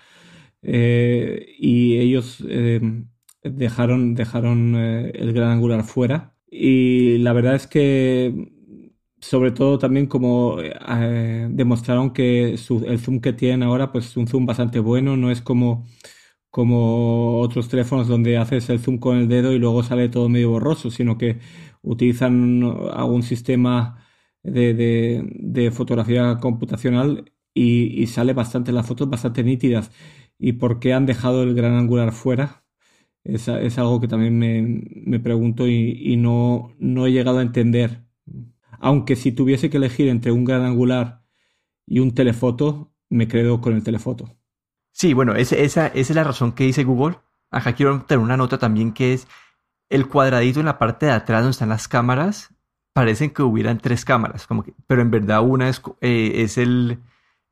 eh, 0.63 1.47
y 1.59 1.99
ellos 1.99 2.43
eh, 2.49 3.05
dejaron, 3.45 4.15
dejaron 4.15 4.75
eh, 4.77 5.13
el 5.15 5.33
gran 5.33 5.51
angular 5.53 5.85
fuera. 5.85 6.35
Y 6.51 7.19
la 7.19 7.33
verdad 7.33 7.55
es 7.57 7.67
que, 7.67 8.53
sobre 9.21 9.53
todo 9.53 9.79
también 9.79 10.07
como 10.07 10.57
demostraron 11.51 12.13
que 12.13 12.53
el 12.53 12.99
zoom 12.99 13.21
que 13.21 13.33
tienen 13.33 13.63
ahora, 13.63 13.93
pues 13.93 14.07
es 14.07 14.17
un 14.17 14.29
zoom 14.29 14.47
bastante 14.47 14.79
bueno, 14.81 15.17
no 15.17 15.31
es 15.31 15.41
como 15.43 15.87
como 16.55 17.41
otros 17.41 17.69
teléfonos 17.69 18.07
donde 18.07 18.37
haces 18.39 18.71
el 18.71 18.79
zoom 18.79 18.99
con 18.99 19.19
el 19.19 19.29
dedo 19.29 19.53
y 19.53 19.59
luego 19.59 19.83
sale 19.83 20.09
todo 20.09 20.29
medio 20.29 20.51
borroso, 20.51 20.89
sino 20.89 21.19
que 21.19 21.41
utilizan 21.83 22.63
algún 22.93 23.25
sistema 23.25 24.07
de, 24.45 25.73
fotografía 25.75 26.39
computacional 26.41 27.33
y, 27.55 28.07
sale 28.07 28.35
bastante 28.35 28.73
las 28.73 28.87
fotos 28.87 29.11
bastante 29.11 29.43
nítidas. 29.45 29.91
¿Y 30.39 30.55
por 30.55 30.81
qué 30.81 30.93
han 30.95 31.07
dejado 31.07 31.43
el 31.43 31.55
gran 31.55 31.75
angular 31.75 32.13
fuera? 32.13 32.63
Es, 33.25 33.49
algo 33.49 34.01
que 34.01 34.09
también 34.09 34.39
me, 35.07 35.19
pregunto 35.19 35.67
y, 35.67 36.17
no, 36.19 36.75
no 36.79 37.07
he 37.07 37.13
llegado 37.13 37.39
a 37.39 37.43
entender. 37.43 38.05
Aunque 38.79 39.17
si 39.17 39.33
tuviese 39.33 39.71
que 39.71 39.79
elegir 39.79 40.09
entre 40.09 40.31
un 40.31 40.45
gran 40.45 40.63
angular 40.63 41.23
y 41.87 42.01
un 42.01 42.15
telefoto, 42.15 42.93
me 43.09 43.27
quedo 43.27 43.63
con 43.63 43.75
el 43.75 43.83
telefoto. 43.83 44.37
Sí, 44.93 45.15
bueno, 45.15 45.35
esa, 45.35 45.57
esa 45.57 45.87
es 45.89 46.15
la 46.15 46.25
razón 46.25 46.53
que 46.53 46.65
dice 46.65 46.85
Google. 46.85 47.17
Acá 47.51 47.75
quiero 47.75 48.03
tener 48.03 48.23
una 48.23 48.37
nota 48.37 48.59
también 48.59 48.93
que 48.93 49.15
es 49.15 49.27
el 49.89 50.09
cuadradito 50.09 50.61
en 50.61 50.67
la 50.67 50.79
parte 50.79 51.07
de 51.07 51.13
atrás 51.13 51.43
donde 51.43 51.53
están 51.53 51.69
las 51.71 51.89
cámaras, 51.89 52.55
parecen 52.93 53.31
que 53.31 53.43
hubieran 53.43 53.79
tres 53.79 54.05
cámaras, 54.05 54.47
como 54.47 54.63
que, 54.63 54.75
pero 54.87 55.03
en 55.03 55.11
verdad 55.11 55.43
una 55.43 55.69
es, 55.69 55.83
eh, 56.01 56.33
es 56.37 56.59
el 56.59 57.01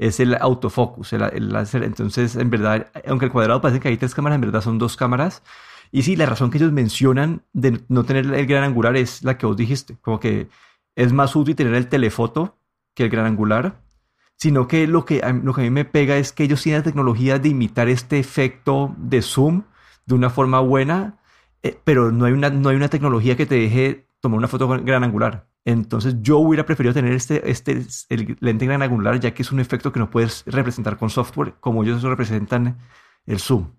es 0.07 0.21
el 0.21 0.37
autofocus, 0.41 1.13
el, 1.13 1.53
láser. 1.53 1.83
Entonces, 1.85 2.37
en 2.37 2.51
verdad, 2.51 2.89
aunque 3.07 3.27
el 3.27 3.33
cuadrado 3.33 3.61
parece 3.61 3.81
que 3.81 3.89
hay 3.89 3.97
tres 3.97 4.15
cámaras, 4.15 4.37
en 4.37 4.43
verdad 4.43 4.61
son 4.61 4.79
dos 4.79 4.97
cámaras. 4.97 5.43
Y 5.91 6.03
sí, 6.03 6.17
la 6.17 6.27
razón 6.27 6.51
que 6.51 6.59
ellos 6.59 6.73
mencionan 6.73 7.43
de 7.53 7.81
no 7.89 8.05
tener 8.05 8.27
el 8.33 8.47
gran 8.47 8.65
angular 8.65 8.97
es 8.97 9.23
la 9.23 9.37
que 9.39 9.47
vos 9.47 9.57
dijiste, 9.57 9.97
como 10.01 10.21
que 10.21 10.49
es 10.97 11.13
más 11.13 11.37
útil 11.37 11.55
tener 11.55 11.75
el 11.75 11.89
telefoto 11.89 12.57
que 12.95 13.05
el 13.05 13.11
gran 13.11 13.27
angular, 13.27 13.81
sino 14.37 14.69
que 14.69 14.87
lo 14.87 15.05
que, 15.05 15.23
lo 15.43 15.55
que 15.55 15.61
a 15.61 15.65
mí 15.65 15.71
me 15.71 15.85
pega 15.85 16.17
es 16.17 16.33
que 16.33 16.45
ellos 16.45 16.63
tienen 16.63 16.81
la 16.81 16.85
tecnología 16.85 17.39
de 17.39 17.51
imitar 17.51 17.89
este 17.89 18.19
efecto 18.19 18.95
de 18.99 19.23
zoom 19.23 19.65
de 20.07 20.15
una 20.15 20.31
forma 20.31 20.61
buena 20.61 21.19
eh, 21.63 21.79
pero 21.85 22.11
no 22.11 22.25
hay, 22.25 22.33
una, 22.33 22.51
no 22.51 22.69
hay 22.69 22.77
una 22.77 22.89
tecnología 22.89 23.37
que 23.37 23.47
te 23.47 23.55
deje 23.55 24.07
tomar 24.21 24.39
una 24.39 24.49
foto 24.49 24.69
gran 24.69 25.05
angular. 25.05 25.47
Entonces 25.65 26.17
yo 26.21 26.39
hubiera 26.39 26.67
preferido 26.67 26.93
tener 26.93 27.13
este, 27.13 27.51
este 27.51 27.87
lente 28.41 28.67
gran 28.67 28.83
angular 28.83 29.21
ya 29.21 29.33
que 29.33 29.43
es 29.43 29.53
un 29.53 29.61
efecto 29.61 29.93
que 29.93 30.01
no 30.01 30.11
puedes 30.11 30.43
representar 30.47 30.97
con 30.97 31.09
software 31.09 31.55
como 31.61 31.85
ellos 31.85 32.03
representan 32.03 32.79
el 33.27 33.39
zoom. 33.39 33.71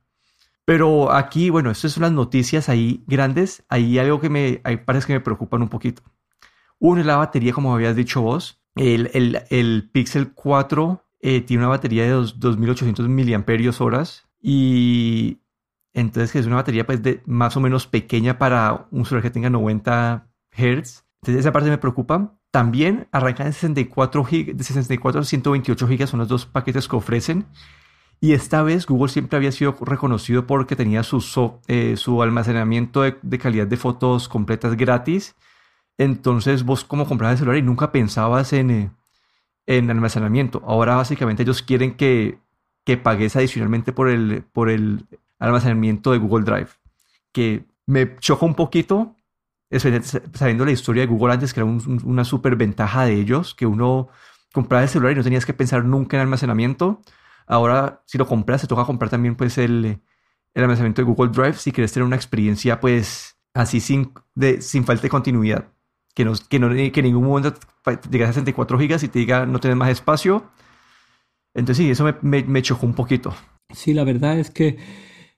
Pero 0.65 1.11
aquí, 1.11 1.49
bueno, 1.49 1.71
estas 1.71 1.91
son 1.91 2.03
las 2.03 2.13
noticias 2.13 2.69
ahí 2.69 3.03
grandes. 3.05 3.65
Ahí 3.67 3.99
algo 3.99 4.21
que 4.21 4.29
me 4.29 4.61
hay 4.63 4.77
parece 4.77 5.07
que 5.07 5.13
me 5.13 5.19
preocupan 5.19 5.61
un 5.61 5.69
poquito. 5.69 6.03
Uno 6.79 7.01
es 7.01 7.05
la 7.05 7.17
batería, 7.17 7.53
como 7.53 7.73
habías 7.73 7.95
dicho 7.95 8.21
vos. 8.21 8.61
El, 8.75 9.11
el, 9.13 9.41
el 9.49 9.89
Pixel 9.91 10.33
4 10.33 11.03
eh, 11.21 11.41
tiene 11.41 11.63
una 11.63 11.69
batería 11.69 12.03
de 12.03 12.09
2800 12.09 13.07
miliamperios 13.09 13.81
horas 13.81 14.27
y 14.41 15.39
entonces, 15.93 16.35
es 16.35 16.47
una 16.47 16.55
batería 16.57 16.85
pues 16.85 17.03
de 17.03 17.21
más 17.25 17.55
o 17.55 17.59
menos 17.59 17.87
pequeña 17.87 18.39
para 18.39 18.87
un 18.91 19.05
celular 19.05 19.23
que 19.23 19.29
tenga 19.29 19.49
90 19.49 20.27
Hz. 20.51 21.02
Entonces, 21.23 21.39
esa 21.39 21.53
parte 21.53 21.69
me 21.69 21.77
preocupa. 21.77 22.33
También 22.51 23.07
arrancan 23.13 23.47
de 23.47 23.53
64 23.53 24.23
GB, 24.25 24.55
de 24.57 24.63
64 24.63 25.21
a 25.21 25.23
128 25.23 25.87
GB 25.87 26.05
son 26.05 26.19
los 26.19 26.27
dos 26.27 26.45
paquetes 26.45 26.89
que 26.89 26.97
ofrecen. 26.97 27.45
Y 28.19 28.33
esta 28.33 28.61
vez 28.61 28.85
Google 28.85 29.07
siempre 29.07 29.37
había 29.37 29.53
sido 29.53 29.73
reconocido 29.81 30.45
porque 30.45 30.75
tenía 30.75 31.03
su, 31.03 31.23
eh, 31.67 31.95
su 31.95 32.21
almacenamiento 32.21 33.03
de, 33.03 33.37
calidad 33.39 33.67
de 33.67 33.77
fotos 33.77 34.27
completas 34.27 34.75
gratis. 34.75 35.35
Entonces 35.97 36.65
vos 36.65 36.83
como 36.83 37.07
comprabas 37.07 37.35
el 37.35 37.39
celular 37.39 37.57
y 37.57 37.61
nunca 37.61 37.93
pensabas 37.93 38.51
en, 38.51 38.69
eh, 38.69 38.91
en 39.65 39.89
almacenamiento. 39.89 40.61
Ahora 40.65 40.97
básicamente 40.97 41.43
ellos 41.43 41.61
quieren 41.61 41.95
que, 41.95 42.37
que 42.83 42.97
pagues 42.97 43.37
adicionalmente 43.37 43.93
por 43.93 44.09
el, 44.09 44.43
por 44.51 44.69
el 44.69 45.05
almacenamiento 45.39 46.11
de 46.11 46.17
Google 46.17 46.43
Drive, 46.43 46.69
que 47.31 47.65
me 47.85 48.17
chocó 48.17 48.45
un 48.45 48.55
poquito, 48.55 49.15
sabiendo 49.79 50.65
la 50.65 50.71
historia 50.71 51.01
de 51.01 51.07
Google 51.07 51.33
antes, 51.33 51.53
que 51.53 51.59
era 51.59 51.65
una 51.65 52.23
super 52.23 52.55
ventaja 52.55 53.05
de 53.05 53.13
ellos, 53.13 53.55
que 53.55 53.65
uno 53.65 54.09
compraba 54.53 54.83
el 54.83 54.89
celular 54.89 55.13
y 55.13 55.15
no 55.15 55.23
tenías 55.23 55.45
que 55.45 55.53
pensar 55.53 55.83
nunca 55.83 56.17
en 56.17 56.21
almacenamiento. 56.21 57.01
Ahora, 57.47 58.01
si 58.05 58.17
lo 58.17 58.27
compras, 58.27 58.61
te 58.61 58.67
toca 58.67 58.85
comprar 58.85 59.09
también 59.09 59.35
pues 59.35 59.57
el, 59.57 59.99
almacenamiento 60.55 61.01
de 61.01 61.07
Google 61.07 61.31
Drive 61.31 61.53
si 61.53 61.71
quieres 61.71 61.91
tener 61.91 62.05
una 62.05 62.15
experiencia 62.15 62.79
pues 62.79 63.37
así 63.55 63.79
sin, 63.79 64.13
sin 64.59 64.85
falta 64.85 65.01
de 65.01 65.09
continuidad. 65.09 65.67
Que, 66.13 66.23
no, 66.23 66.33
que, 66.47 66.59
no, 66.59 66.69
que 66.69 66.91
en 66.95 67.05
ningún 67.05 67.25
momento 67.25 67.59
llegas 68.11 68.29
a 68.29 68.33
64 68.33 68.77
gigas 68.77 69.01
y 69.03 69.07
te 69.07 69.19
diga 69.19 69.45
no 69.47 69.59
tienes 69.59 69.77
más 69.77 69.89
espacio. 69.89 70.51
Entonces 71.55 71.83
sí, 71.83 71.91
eso 71.91 72.03
me, 72.03 72.15
me, 72.21 72.43
me 72.43 72.61
chocó 72.61 72.85
un 72.85 72.93
poquito. 72.93 73.33
Sí, 73.73 73.93
la 73.93 74.03
verdad 74.03 74.37
es 74.37 74.51
que 74.51 74.77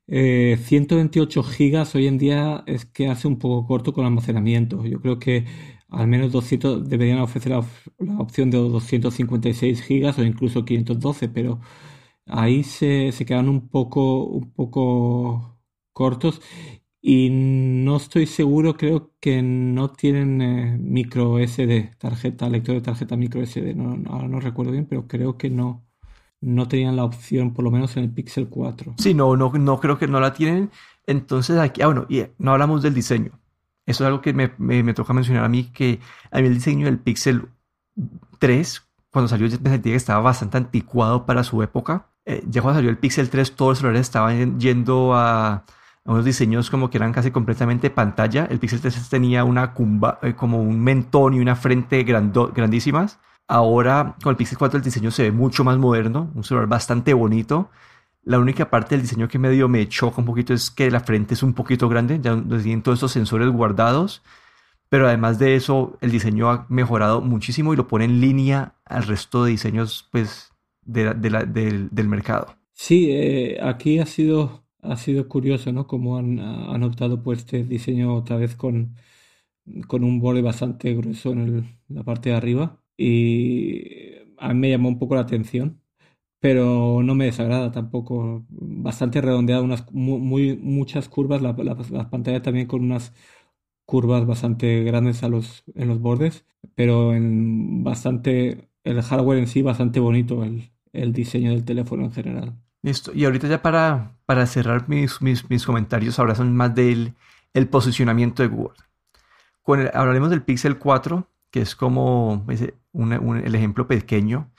128 0.07 1.39
eh, 1.39 1.43
gigas 1.43 1.95
hoy 1.95 2.07
en 2.07 2.17
día 2.17 2.63
es 2.67 2.85
que 2.85 3.07
hace 3.07 3.27
un 3.27 3.39
poco 3.39 3.65
corto 3.67 3.93
con 3.93 4.05
almacenamiento. 4.05 4.85
Yo 4.85 5.01
creo 5.01 5.19
que 5.19 5.45
al 5.89 6.07
menos 6.07 6.31
200 6.31 6.87
deberían 6.89 7.19
ofrecer 7.19 7.51
la, 7.53 7.65
opción 8.19 8.51
de 8.51 8.57
256 8.57 9.81
gigas 9.81 10.17
o 10.19 10.23
incluso 10.23 10.65
512, 10.65 11.29
pero 11.29 11.59
ahí 12.27 12.63
se, 12.63 13.11
se 13.11 13.25
quedan 13.25 13.49
un 13.49 13.69
poco, 13.69 14.25
un 14.25 14.51
poco 14.53 15.59
cortos 15.93 16.41
y 17.01 17.29
no 17.31 17.97
estoy 17.97 18.25
seguro, 18.27 18.75
creo 18.77 19.13
que 19.19 19.41
no 19.43 19.91
tienen 19.91 20.41
eh, 20.41 20.77
micro 20.79 21.39
SD, 21.39 21.91
tarjeta, 21.99 22.49
lector 22.49 22.75
de 22.75 22.81
tarjeta 22.81 23.15
micro 23.17 23.45
SD, 23.45 23.75
no, 23.75 23.95
no 23.95 24.39
recuerdo 24.39 24.71
bien, 24.71 24.87
pero 24.87 25.07
creo 25.07 25.37
que 25.37 25.49
no 25.51 25.84
no 26.41 26.67
tenían 26.67 26.95
la 26.95 27.03
opción, 27.03 27.53
por 27.53 27.63
lo 27.63 27.71
menos 27.71 27.95
en 27.97 28.03
el 28.03 28.11
Pixel 28.11 28.47
4. 28.47 28.95
Sí, 28.97 29.13
no, 29.13 29.35
no, 29.35 29.51
no 29.51 29.79
creo 29.79 29.97
que 29.97 30.07
no 30.07 30.19
la 30.19 30.33
tienen. 30.33 30.69
Entonces 31.07 31.57
aquí, 31.57 31.81
ah, 31.81 31.87
bueno, 31.87 32.05
y 32.09 32.23
no 32.37 32.51
hablamos 32.51 32.81
del 32.81 32.93
diseño. 32.93 33.31
Eso 33.85 34.03
es 34.03 34.07
algo 34.07 34.21
que 34.21 34.33
me, 34.33 34.51
me, 34.57 34.93
toca 34.93 35.13
mencionar 35.13 35.43
a 35.43 35.49
mí, 35.49 35.65
que 35.65 35.99
a 36.31 36.39
el 36.39 36.53
diseño 36.53 36.85
del 36.85 36.97
Pixel 36.97 37.49
3, 38.39 38.83
cuando 39.11 39.27
salió, 39.27 39.47
yo 39.47 39.57
me 39.61 39.69
sentía 39.69 39.93
que 39.93 39.97
estaba 39.97 40.21
bastante 40.21 40.57
anticuado 40.57 41.25
para 41.25 41.43
su 41.43 41.61
época. 41.61 42.07
Eh, 42.25 42.43
ya 42.49 42.61
cuando 42.61 42.79
salió 42.79 42.89
el 42.89 42.97
Pixel 42.97 43.29
3, 43.29 43.55
todos 43.55 43.71
los 43.71 43.77
celulares 43.79 44.01
estaban 44.01 44.59
yendo 44.59 45.13
a, 45.13 45.65
unos 46.05 46.25
diseños 46.25 46.69
como 46.69 46.89
que 46.89 46.97
eran 46.97 47.13
casi 47.13 47.31
completamente 47.31 47.89
pantalla. 47.89 48.45
El 48.45 48.59
Pixel 48.59 48.81
3 48.81 49.09
tenía 49.09 49.43
una 49.43 49.73
cumba, 49.73 50.19
eh, 50.21 50.33
como 50.33 50.61
un 50.61 50.79
mentón 50.79 51.33
y 51.35 51.39
una 51.39 51.55
frente 51.55 52.03
grandísimas. 52.03 53.19
Ahora 53.47 54.15
con 54.23 54.31
el 54.31 54.37
Pixel 54.37 54.57
4 54.57 54.77
el 54.77 54.83
diseño 54.83 55.11
se 55.11 55.23
ve 55.23 55.31
mucho 55.31 55.63
más 55.63 55.77
moderno, 55.77 56.31
un 56.35 56.43
celular 56.43 56.67
bastante 56.67 57.13
bonito. 57.13 57.69
La 58.23 58.39
única 58.39 58.71
parte 58.71 58.95
del 58.95 59.03
diseño 59.03 59.27
que 59.27 59.37
medio 59.37 59.69
me 59.69 59.87
choca 59.87 60.19
un 60.19 60.25
poquito 60.25 60.53
es 60.53 60.71
que 60.71 60.89
la 60.89 60.99
frente 61.01 61.35
es 61.35 61.43
un 61.43 61.53
poquito 61.53 61.87
grande, 61.87 62.19
ya 62.19 62.41
tienen 62.41 62.81
todos 62.81 62.97
estos 62.97 63.11
sensores 63.11 63.49
guardados, 63.49 64.23
pero 64.89 65.07
además 65.07 65.37
de 65.37 65.55
eso 65.55 65.97
el 66.01 66.11
diseño 66.11 66.49
ha 66.49 66.65
mejorado 66.69 67.21
muchísimo 67.21 67.73
y 67.73 67.77
lo 67.77 67.87
pone 67.87 68.05
en 68.05 68.19
línea 68.19 68.73
al 68.83 69.03
resto 69.03 69.43
de 69.43 69.51
diseños 69.51 70.09
pues 70.11 70.51
del, 70.81 72.07
mercado. 72.07 72.55
Sí, 72.73 73.11
eh, 73.11 73.59
aquí 73.61 73.99
ha 73.99 74.07
sido, 74.07 74.63
ha 74.81 74.97
sido 74.97 75.27
curioso, 75.27 75.71
¿no? 75.71 75.85
Como 75.85 76.17
han, 76.17 76.39
han 76.39 76.81
optado 76.81 77.21
por 77.21 77.35
este 77.35 77.63
diseño 77.63 78.15
otra 78.15 78.37
vez 78.37 78.55
con, 78.55 78.95
con 79.87 80.03
un 80.03 80.19
borde 80.19 80.41
bastante 80.41 80.93
grueso 80.95 81.31
en 81.31 81.77
la 81.89 82.03
parte 82.03 82.29
de 82.29 82.35
arriba. 82.35 82.79
Y 82.97 84.15
a 84.37 84.53
mí 84.53 84.59
me 84.59 84.69
llamó 84.69 84.89
un 84.89 84.99
poco 84.99 85.15
la 85.15 85.21
atención, 85.21 85.81
pero 86.39 87.01
no 87.03 87.15
me 87.15 87.25
desagrada 87.25 87.71
tampoco. 87.71 88.45
Bastante 88.49 89.21
redondeada, 89.21 89.61
unas 89.61 89.91
muy, 89.91 90.57
muchas 90.57 91.09
curvas, 91.09 91.41
la, 91.41 91.53
la, 91.53 92.09
pantalla 92.09 92.41
también 92.41 92.67
con 92.67 92.83
unas 92.83 93.13
curvas 93.85 94.25
bastante 94.25 94.83
grandes 94.83 95.23
a 95.23 95.29
los, 95.29 95.63
en 95.75 95.87
los 95.87 95.99
bordes, 95.99 96.45
pero 96.75 97.13
en 97.13 97.83
bastante, 97.83 98.69
el 98.83 99.01
hardware 99.01 99.39
en 99.39 99.47
sí 99.47 99.61
bastante 99.61 99.99
bonito, 99.99 100.43
el, 100.43 100.71
el 100.93 101.13
diseño 101.13 101.51
del 101.51 101.65
teléfono 101.65 102.05
en 102.05 102.11
general. 102.11 102.55
Listo. 102.81 103.11
Y 103.13 103.25
ahorita 103.25 103.47
ya 103.47 103.61
para, 103.61 104.17
para 104.25 104.45
cerrar 104.45 104.87
mis, 104.87 105.21
mis, 105.21 105.49
mis 105.49 105.65
comentarios, 105.65 106.19
ahora 106.19 106.35
más 106.43 106.75
del 106.75 107.13
el 107.55 107.67
posicionamiento 107.67 108.43
de 108.43 108.49
Google. 108.49 108.77
Con 109.63 109.89
hablaremos 109.93 110.29
del 110.29 110.43
Pixel 110.43 110.77
4, 110.77 111.27
que 111.55 111.61
es 111.61 111.73
como 111.73 112.45
el 112.49 113.55
ejemplo 113.55 113.87
pequeño, 113.87 114.51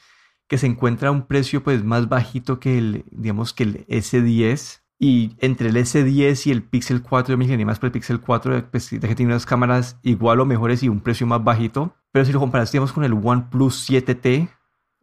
que 0.49 0.57
se 0.57 0.67
encuentra 0.67 1.11
a 1.11 1.13
un 1.13 1.27
precio 1.27 1.63
pues 1.63 1.85
más 1.85 2.09
bajito 2.09 2.59
que 2.59 2.79
el, 2.79 3.05
digamos, 3.11 3.53
que 3.53 3.65
el 3.65 3.87
S10. 3.87 4.81
Y 4.99 5.37
entre 5.41 5.69
el 5.69 5.77
S10 5.77 6.47
y 6.47 6.51
el 6.53 6.63
Pixel 6.63 7.03
4, 7.03 7.35
yo 7.35 7.37
me 7.37 7.45
incliné 7.45 7.67
más 7.67 7.79
por 7.79 7.89
el 7.89 7.93
Pixel 7.93 8.19
4, 8.19 8.71
pues, 8.71 8.89
que 8.89 9.15
tiene 9.15 9.27
unas 9.27 9.45
cámaras 9.45 9.99
igual 10.05 10.41
o 10.41 10.47
mejores 10.47 10.83
y 10.83 10.89
un 10.89 11.01
precio 11.01 11.27
más 11.27 11.45
bajito. 11.45 11.95
Pero 12.13 12.25
si 12.25 12.33
lo 12.33 12.41
comparas, 12.41 12.73
digamos, 12.73 12.95
con 12.95 13.05
el 13.05 13.13
OnePlus 13.13 13.91
7T 13.91 14.49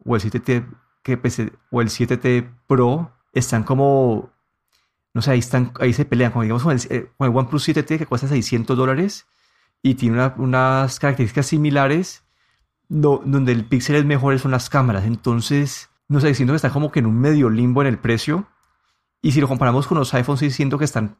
o 0.04 0.16
el 0.16 0.20
7T, 0.20 0.66
que, 1.04 1.16
pues, 1.16 1.40
o 1.70 1.80
el 1.80 1.90
7T 1.90 2.56
Pro, 2.66 3.12
están 3.32 3.62
como, 3.62 4.32
no 5.12 5.22
sé, 5.22 5.30
ahí, 5.30 5.38
están, 5.38 5.70
ahí 5.78 5.92
se 5.92 6.04
pelean, 6.04 6.32
como 6.32 6.42
digamos, 6.42 6.64
con 6.64 6.72
el, 6.72 6.80
eh, 6.90 7.08
con 7.16 7.30
el 7.30 7.36
OnePlus 7.36 7.68
7T 7.68 7.98
que 7.98 8.06
cuesta 8.06 8.26
600 8.26 8.76
dólares 8.76 9.28
y 9.84 9.96
tiene 9.96 10.32
unas 10.38 10.98
características 10.98 11.44
similares 11.44 12.24
donde 12.88 13.52
el 13.52 13.66
píxel 13.66 13.96
es 13.96 14.06
mejor 14.06 14.38
son 14.38 14.52
las 14.52 14.70
cámaras. 14.70 15.04
Entonces, 15.04 15.90
no 16.08 16.20
sé, 16.20 16.34
siento 16.34 16.54
que 16.54 16.56
está 16.56 16.70
como 16.70 16.90
que 16.90 17.00
en 17.00 17.06
un 17.06 17.20
medio 17.20 17.50
limbo 17.50 17.82
en 17.82 17.88
el 17.88 17.98
precio. 17.98 18.46
Y 19.20 19.32
si 19.32 19.42
lo 19.42 19.46
comparamos 19.46 19.86
con 19.86 19.98
los 19.98 20.14
iPhones, 20.14 20.40
sí 20.40 20.50
siento 20.50 20.78
que 20.78 20.86
están 20.86 21.18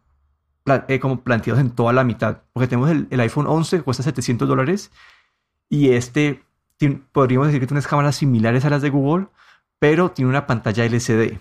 eh, 0.89 0.99
como 0.99 1.23
planteados 1.23 1.61
en 1.61 1.73
toda 1.73 1.93
la 1.93 2.05
mitad. 2.05 2.39
Porque 2.55 2.67
tenemos 2.67 2.89
el, 2.89 3.21
iPhone 3.21 3.47
11 3.47 3.77
que 3.77 3.83
cuesta 3.83 4.03
700 4.03 4.49
dólares 4.49 4.91
y 5.69 5.91
este 5.91 6.43
podríamos 7.13 7.49
decir 7.49 7.61
que 7.61 7.67
tiene 7.67 7.79
unas 7.79 7.87
cámaras 7.87 8.17
similares 8.17 8.65
a 8.65 8.71
las 8.71 8.81
de 8.81 8.89
Google, 8.89 9.27
pero 9.79 10.11
tiene 10.13 10.31
una 10.31 10.47
pantalla 10.47 10.87
LCD. 10.87 11.39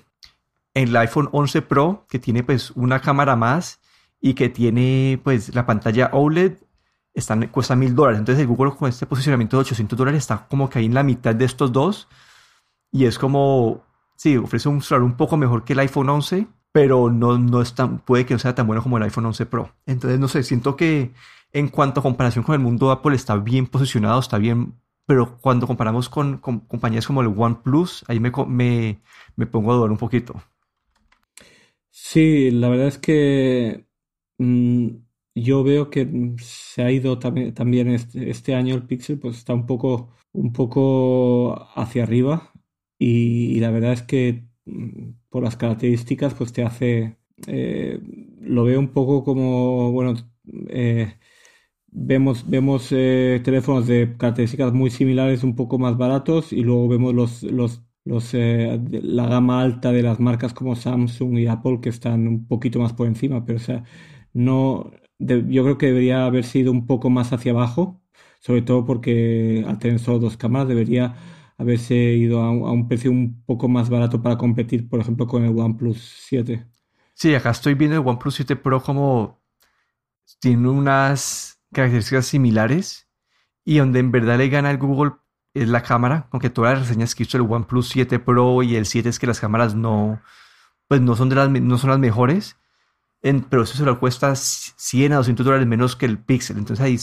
En 0.74 0.90
el 0.90 0.96
iPhone 0.98 1.30
11 1.32 1.62
Pro, 1.62 2.06
que 2.10 2.20
tiene 2.20 2.44
pues 2.44 2.72
una 2.72 3.00
cámara 3.00 3.38
más 3.38 3.80
y 4.20 4.34
que 4.34 4.50
tiene 4.50 5.22
pues 5.24 5.56
la 5.56 5.66
pantalla 5.66 6.10
OLED 6.12 6.63
están, 7.14 7.48
cuesta 7.48 7.76
mil 7.76 7.96
dólares. 7.96 8.20
Entonces 8.20 8.42
el 8.42 8.48
Google 8.48 8.76
con 8.76 8.90
este 8.90 9.06
posicionamiento 9.06 9.58
de 9.58 9.62
800 9.62 9.98
dólares 9.98 10.20
está 10.20 10.48
como 10.48 10.70
que 10.70 10.80
ahí 10.80 10.86
en 10.86 10.94
la 10.94 11.04
mitad 11.04 11.36
de 11.36 11.46
estos 11.46 11.72
dos. 11.72 12.08
Y 12.92 13.06
es 13.06 13.18
como, 13.18 13.84
sí, 14.16 14.38
ofrece 14.38 14.70
un 14.70 14.82
celular 14.82 15.04
un 15.04 15.18
poco 15.18 15.38
mejor 15.38 15.64
que 15.64 15.74
el 15.74 15.80
iPhone 15.80 16.10
11, 16.10 16.48
pero 16.72 17.10
no, 17.10 17.38
no 17.38 17.62
es 17.62 17.74
tan, 17.76 18.00
puede 18.00 18.26
que 18.26 18.34
no 18.34 18.40
sea 18.40 18.56
tan 18.56 18.68
bueno 18.68 18.84
como 18.84 18.98
el 18.98 19.04
iPhone 19.04 19.26
11 19.26 19.46
Pro. 19.46 19.72
Entonces, 19.86 20.20
no 20.20 20.28
sé, 20.28 20.44
siento 20.44 20.76
que 20.76 21.14
en 21.52 21.70
cuanto 21.70 22.00
a 22.00 22.04
comparación 22.04 22.44
con 22.44 22.56
el 22.56 22.62
mundo 22.62 22.92
Apple 22.92 23.16
está 23.16 23.36
bien 23.38 23.68
posicionado, 23.68 24.20
está 24.20 24.38
bien, 24.38 24.74
pero 25.06 25.38
cuando 25.40 25.68
comparamos 25.68 26.10
con, 26.10 26.38
compañías 26.38 27.08
como 27.08 27.22
el 27.22 27.34
OnePlus, 27.36 28.06
ahí 28.08 28.20
me, 28.20 28.32
me, 28.48 29.02
me 29.36 29.46
pongo 29.46 29.72
a 29.72 29.76
dudar 29.76 29.92
un 29.92 29.98
poquito. 29.98 30.42
Sí, 31.90 32.50
la 32.52 32.70
verdad 32.70 32.88
es 32.88 32.98
que 32.98 33.86
mm, 34.40 34.88
yo 35.36 35.64
veo 35.64 35.90
que 35.90 36.06
mm, 36.06 36.38
se 36.40 36.84
ha 36.84 36.92
ido 36.92 37.20
también, 37.20 37.54
también 37.54 37.90
este, 37.90 38.30
este, 38.30 38.56
año 38.56 38.76
el 38.76 38.86
Pixel, 38.86 39.20
pues 39.20 39.38
está 39.38 39.54
un 39.54 39.66
poco, 39.66 40.10
un 40.32 40.54
poco 40.54 41.68
hacia 41.76 42.04
arriba. 42.04 42.52
Y, 43.00 43.60
la 43.60 43.72
verdad 43.72 43.94
es 43.94 44.02
que 44.04 44.46
mm, 44.66 45.12
por 45.30 45.44
las 45.44 45.58
características 45.58 46.34
pues 46.36 46.54
te 46.54 46.64
hace, 46.64 47.18
eh, 47.48 48.00
lo 48.42 48.64
veo 48.66 48.80
un 48.80 48.90
poco 48.90 49.24
como, 49.24 49.92
bueno, 49.92 50.16
eh, 50.70 51.16
vemos, 51.88 52.50
vemos 52.50 52.90
eh, 52.92 53.42
teléfonos 53.44 53.88
de 53.88 54.16
características 54.18 54.74
muy 54.74 54.90
similares 54.90 55.44
un 55.44 55.56
poco 55.56 55.80
más 55.80 55.98
baratos 55.98 56.54
y 56.54 56.62
luego 56.64 56.88
vemos 56.88 57.14
los, 57.14 57.44
los, 57.44 57.84
los 58.06 58.34
la 58.34 59.28
gama 59.28 59.62
alta 59.62 59.92
de 59.92 60.04
las 60.04 60.20
marcas 60.20 60.54
como 60.54 60.76
Samsung 60.76 61.38
y 61.40 61.48
Apple 61.48 61.80
que 61.82 61.90
están 61.90 62.28
un 62.28 62.48
poquito 62.48 62.80
más 62.80 62.94
por 62.94 63.08
encima, 63.08 63.46
pero 63.46 63.58
o 63.58 63.62
sea, 63.62 63.84
no, 64.34 64.92
yo 65.20 65.64
creo 65.64 65.78
que 65.78 65.88
debería 65.88 66.26
haber 66.26 66.44
sido 66.44 66.72
un 66.72 66.86
poco 66.86 67.10
más 67.10 67.34
hacia 67.34 67.52
abajo, 67.52 68.02
sobre 68.40 68.62
todo 68.62 68.86
porque 68.86 69.64
al 69.68 69.80
tener 69.80 70.00
solo 70.00 70.20
dos 70.20 70.38
cámaras 70.38 70.68
debería 70.68 71.16
haberse 71.58 71.96
ido 71.96 72.42
a 72.42 72.52
un, 72.52 72.88
precio 72.88 73.12
un 73.12 73.44
poco 73.46 73.68
más 73.70 73.90
barato 73.90 74.22
para 74.22 74.38
competir, 74.38 74.90
por 74.90 75.00
ejemplo, 75.00 75.28
con 75.28 75.44
el 75.46 75.58
OnePlus 75.58 76.26
7. 76.28 76.66
Sí, 77.14 77.36
acá 77.36 77.52
estoy 77.52 77.76
viendo 77.76 77.98
el 77.98 78.08
OnePlus 78.08 78.36
7 78.36 78.56
Pro 78.56 78.82
como 78.82 79.42
tiene 80.40 80.68
unas 80.68 81.62
características 81.72 82.26
similares 82.26 83.08
y 83.64 83.78
donde 83.78 84.00
en 84.00 84.12
verdad 84.12 84.38
le 84.38 84.50
gana 84.50 84.72
el 84.72 84.78
Google 84.78 85.14
es 85.54 85.70
la 85.70 85.84
cámara, 85.84 86.28
aunque 86.32 86.50
todas 86.50 86.74
las 86.74 86.88
reseñas 86.88 87.14
que 87.14 87.24
hizo 87.24 87.38
el 87.38 87.44
OnePlus 87.44 87.90
7 87.90 88.20
Pro 88.20 88.64
y 88.64 88.76
el 88.76 88.86
7 88.86 89.10
es 89.10 89.20
que 89.20 89.28
las 89.28 89.40
cámaras 89.40 89.76
no, 89.76 90.22
pues 90.88 91.02
no 91.02 91.16
son, 91.16 91.30
de 91.30 91.36
las, 91.36 91.50
no 91.50 91.78
son 91.78 91.92
las 91.92 92.00
mejores 92.00 92.58
pero 93.50 93.64
eso 93.64 93.78
se 93.78 93.86
lo 93.86 94.00
cuesta 94.00 94.36
100 94.36 95.14
a 95.14 95.18
200 95.18 95.46
dólares 95.46 95.66
menos 95.66 95.96
que 95.96 96.06
el 96.06 96.18
Pixel. 96.18 96.58
Entonces 96.58 96.84
ahí 96.84 97.00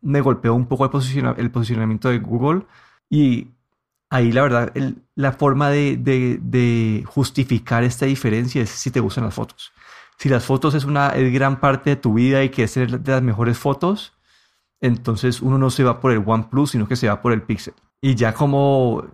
me 0.00 0.22
golpeó 0.22 0.54
un 0.54 0.66
poco 0.66 0.86
el, 0.86 1.34
el 1.36 1.50
posicionamiento 1.50 2.08
de 2.08 2.18
Google 2.18 2.62
y 3.10 3.48
ahí 4.08 4.32
la 4.32 4.42
verdad, 4.42 4.72
la 5.14 5.32
forma 5.32 5.70
de, 5.70 7.04
justificar 7.06 7.84
esta 7.84 8.06
diferencia 8.06 8.62
es 8.62 8.70
si 8.70 8.90
te 8.90 9.00
gustan 9.00 9.24
las 9.24 9.34
fotos. 9.34 9.72
Si 10.16 10.28
las 10.28 10.44
fotos 10.44 10.74
es 10.74 10.84
una 10.84 11.10
es 11.10 11.32
gran 11.32 11.60
parte 11.60 11.90
de 11.90 11.96
tu 11.96 12.14
vida 12.14 12.42
y 12.42 12.50
quieres 12.50 12.74
tener 12.74 13.00
de 13.00 13.12
las 13.12 13.22
mejores 13.22 13.58
fotos, 13.58 14.14
entonces 14.80 15.40
uno 15.42 15.58
no 15.58 15.70
se 15.70 15.84
va 15.84 16.00
por 16.00 16.12
el 16.12 16.22
OnePlus, 16.24 16.72
sino 16.72 16.88
que 16.88 16.96
se 16.96 17.08
va 17.08 17.20
por 17.20 17.32
el 17.32 17.42
Pixel. 17.42 17.74
Y 18.00 18.14
ya 18.14 18.32
como, 18.34 19.04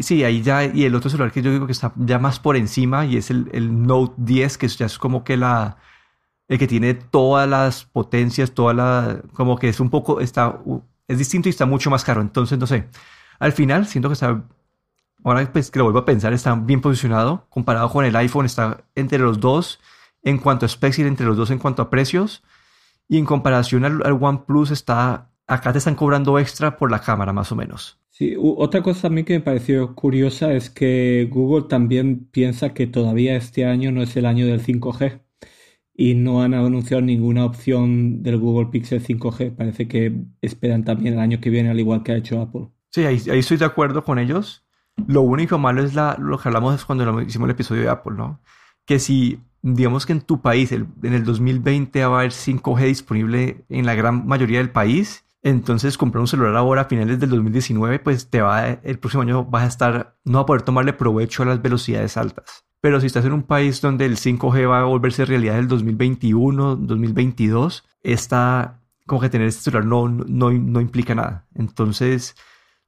sí, 0.00 0.24
ahí 0.24 0.42
ya, 0.42 0.64
y 0.64 0.84
el 0.84 0.94
otro 0.94 1.10
celular 1.10 1.32
que 1.32 1.42
yo 1.42 1.52
digo 1.52 1.66
que 1.66 1.72
está 1.72 1.92
ya 1.96 2.18
más 2.18 2.38
por 2.38 2.56
encima 2.56 3.06
y 3.06 3.16
es 3.16 3.30
el, 3.30 3.48
el 3.52 3.82
Note 3.82 4.14
10, 4.18 4.58
que 4.58 4.68
ya 4.68 4.86
es 4.86 4.98
como 4.98 5.24
que 5.24 5.36
la, 5.36 5.78
el 6.48 6.58
que 6.58 6.66
tiene 6.66 6.94
todas 6.94 7.48
las 7.48 7.84
potencias, 7.84 8.52
toda 8.52 8.74
la, 8.74 9.22
como 9.32 9.58
que 9.58 9.68
es 9.68 9.80
un 9.80 9.90
poco, 9.90 10.20
está, 10.20 10.60
es 11.08 11.18
distinto 11.18 11.48
y 11.48 11.50
está 11.50 11.66
mucho 11.66 11.90
más 11.90 12.04
caro. 12.04 12.20
Entonces, 12.20 12.58
no 12.58 12.66
sé, 12.66 12.88
al 13.38 13.52
final 13.52 13.86
siento 13.86 14.08
que 14.08 14.14
está, 14.14 14.44
ahora 15.24 15.50
pues 15.52 15.70
que 15.70 15.78
lo 15.78 15.84
vuelvo 15.84 16.00
a 16.00 16.04
pensar, 16.04 16.32
está 16.32 16.54
bien 16.54 16.80
posicionado 16.80 17.46
comparado 17.50 17.90
con 17.90 18.04
el 18.04 18.14
iPhone, 18.16 18.46
está 18.46 18.84
entre 18.94 19.18
los 19.18 19.40
dos 19.40 19.80
en 20.22 20.38
cuanto 20.38 20.66
a 20.66 20.68
specs 20.68 20.98
y 20.98 21.02
entre 21.02 21.26
los 21.26 21.36
dos 21.36 21.50
en 21.50 21.58
cuanto 21.58 21.82
a 21.82 21.90
precios. 21.90 22.42
Y 23.08 23.18
en 23.18 23.24
comparación 23.24 23.84
al, 23.84 24.04
al 24.04 24.18
OnePlus 24.20 24.72
está, 24.72 25.30
acá 25.46 25.72
te 25.72 25.78
están 25.78 25.94
cobrando 25.94 26.40
extra 26.40 26.76
por 26.76 26.90
la 26.90 27.00
cámara 27.00 27.32
más 27.32 27.52
o 27.52 27.56
menos. 27.56 28.00
Sí, 28.10 28.34
otra 28.38 28.82
cosa 28.82 29.02
también 29.02 29.26
que 29.26 29.34
me 29.34 29.40
pareció 29.40 29.94
curiosa 29.94 30.52
es 30.52 30.70
que 30.70 31.28
Google 31.30 31.68
también 31.68 32.26
piensa 32.32 32.72
que 32.72 32.86
todavía 32.86 33.36
este 33.36 33.66
año 33.66 33.92
no 33.92 34.02
es 34.02 34.16
el 34.16 34.26
año 34.26 34.46
del 34.46 34.64
5G 34.64 35.20
y 35.98 36.14
no 36.14 36.42
han 36.42 36.52
anunciado 36.52 37.02
ninguna 37.02 37.44
opción 37.44 38.22
del 38.22 38.36
Google 38.36 38.68
Pixel 38.70 39.02
5G. 39.02 39.56
Parece 39.56 39.88
que 39.88 40.14
esperan 40.42 40.84
también 40.84 41.14
el 41.14 41.20
año 41.20 41.40
que 41.40 41.48
viene, 41.48 41.70
al 41.70 41.80
igual 41.80 42.02
que 42.02 42.12
ha 42.12 42.16
hecho 42.16 42.40
Apple. 42.40 42.68
Sí, 42.90 43.04
ahí, 43.04 43.16
estoy 43.26 43.56
de 43.56 43.64
acuerdo 43.64 44.04
con 44.04 44.18
ellos. 44.18 44.64
Lo 45.06 45.22
único 45.22 45.58
malo 45.58 45.82
es 45.82 45.94
la, 45.94 46.16
lo 46.18 46.38
que 46.38 46.48
hablamos 46.48 46.84
cuando 46.84 47.22
hicimos 47.22 47.46
el 47.46 47.52
episodio 47.52 47.82
de 47.82 47.88
Apple, 47.88 48.14
¿no? 48.16 48.40
Que 48.84 48.98
si, 48.98 49.40
digamos 49.62 50.04
que 50.04 50.12
en 50.12 50.20
tu 50.20 50.42
país, 50.42 50.70
en 50.72 50.92
el 51.02 51.24
2020 51.24 52.04
va 52.04 52.16
a 52.16 52.18
haber 52.20 52.30
5G 52.30 52.86
disponible 52.86 53.64
en 53.70 53.86
la 53.86 53.94
gran 53.94 54.26
mayoría 54.26 54.58
del 54.58 54.70
país, 54.70 55.24
entonces 55.42 55.96
comprar 55.96 56.20
un 56.20 56.28
celular 56.28 56.56
ahora 56.56 56.82
a 56.82 56.84
finales 56.86 57.20
del 57.20 57.30
2019, 57.30 58.00
pues 58.00 58.28
te 58.28 58.42
va, 58.42 58.66
el 58.66 58.98
próximo 58.98 59.22
año 59.22 59.44
vas 59.44 59.64
a 59.64 59.68
estar, 59.68 60.16
no 60.24 60.38
va 60.38 60.42
a 60.42 60.46
poder 60.46 60.62
tomarle 60.62 60.92
provecho 60.92 61.42
a 61.42 61.46
las 61.46 61.62
velocidades 61.62 62.16
altas. 62.16 62.66
Pero 62.86 63.00
si 63.00 63.08
estás 63.08 63.24
en 63.24 63.32
un 63.32 63.42
país 63.42 63.80
donde 63.80 64.04
el 64.06 64.16
5G 64.16 64.70
va 64.70 64.78
a 64.78 64.84
volverse 64.84 65.24
realidad 65.24 65.58
el 65.58 65.66
2021, 65.66 66.76
2022, 66.76 67.84
está 68.04 68.80
como 69.06 69.20
que 69.20 69.28
tener 69.28 69.48
este 69.48 69.62
celular 69.62 69.84
no, 69.84 70.06
no, 70.06 70.52
no 70.52 70.80
implica 70.80 71.12
nada. 71.16 71.48
Entonces, 71.56 72.36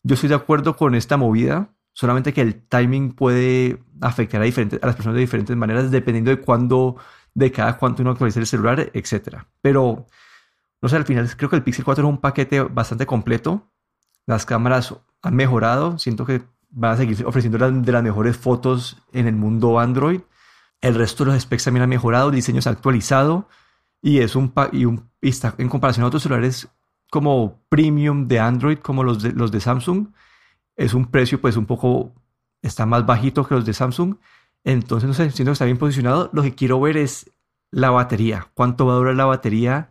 yo 0.05 0.15
estoy 0.15 0.29
de 0.29 0.37
acuerdo 0.37 0.77
con 0.77 0.95
esta 0.95 1.17
movida, 1.17 1.75
solamente 1.95 2.33
que 2.33 2.43
el 2.43 2.63
timing 2.63 3.11
puede 3.11 3.83
afectar 4.01 4.41
a, 4.41 4.45
diferentes, 4.45 4.81
a 4.81 4.87
las 4.87 4.95
personas 4.95 5.17
de 5.17 5.23
diferentes 5.23 5.57
maneras 5.57 5.91
dependiendo 5.91 6.31
de 6.31 6.41
cuándo, 6.43 6.95
de 7.35 7.51
cada 7.51 7.77
cuánto 7.77 8.03
uno 8.03 8.13
actualiza 8.13 8.39
el 8.39 8.47
celular, 8.47 8.93
etc. 8.95 9.39
Pero, 9.63 10.07
no 10.81 10.89
sé, 10.89 10.95
al 10.95 11.07
final 11.07 11.29
creo 11.37 11.51
que 11.51 11.57
el 11.57 11.65
Pixel 11.65 11.85
4 11.85 12.05
es 12.05 12.09
un 12.09 12.19
paquete 12.19 12.61
bastante 12.63 13.05
completo. 13.05 13.69
Las 14.27 14.47
cámaras 14.47 14.95
han 15.23 15.35
mejorado, 15.35 15.99
siento 15.99 16.25
que 16.25 16.43
van 16.71 16.93
a 16.93 16.97
seguir 16.97 17.25
ofreciendo 17.27 17.59
las, 17.59 17.85
de 17.85 17.93
las 17.93 18.03
mejores 18.03 18.37
fotos 18.37 18.99
en 19.13 19.27
el 19.27 19.35
mundo 19.35 19.79
Android. 19.79 20.21
El 20.81 20.95
resto 20.95 21.25
de 21.25 21.33
los 21.33 21.43
specs 21.43 21.65
también 21.65 21.83
han 21.83 21.89
mejorado, 21.89 22.29
el 22.29 22.35
diseño 22.35 22.63
se 22.63 22.69
ha 22.69 22.73
actualizado 22.73 23.49
y 24.01 24.19
es 24.19 24.37
un, 24.37 24.53
y 24.73 24.85
un 24.85 25.11
está 25.21 25.55
en 25.59 25.69
comparación 25.69 26.05
a 26.05 26.09
otros 26.09 26.23
celulares 26.23 26.69
como 27.11 27.61
premium 27.69 28.29
de 28.29 28.39
Android, 28.39 28.79
como 28.79 29.03
los 29.03 29.23
de, 29.23 29.33
los 29.33 29.51
de 29.51 29.61
Samsung, 29.61 30.09
es 30.77 30.95
un 30.95 31.07
precio 31.07 31.41
pues 31.41 31.57
un 31.57 31.67
poco, 31.67 32.15
está 32.63 32.87
más 32.87 33.05
bajito 33.05 33.45
que 33.45 33.55
los 33.55 33.67
de 33.67 33.75
Samsung. 33.75 34.17
Entonces, 34.65 35.09
no 35.09 35.15
sé, 35.15 35.31
siento 35.31 35.51
que 35.51 35.55
está 35.55 35.65
bien 35.65 35.79
posicionado. 35.79 36.31
Lo 36.33 36.43
que 36.43 36.55
quiero 36.55 36.81
ver 36.81 36.97
es 36.97 37.31
la 37.71 37.91
batería. 37.91 38.49
¿Cuánto 38.55 38.87
va 38.87 38.93
a 38.93 38.97
durar 38.97 39.17
la 39.17 39.25
batería? 39.25 39.91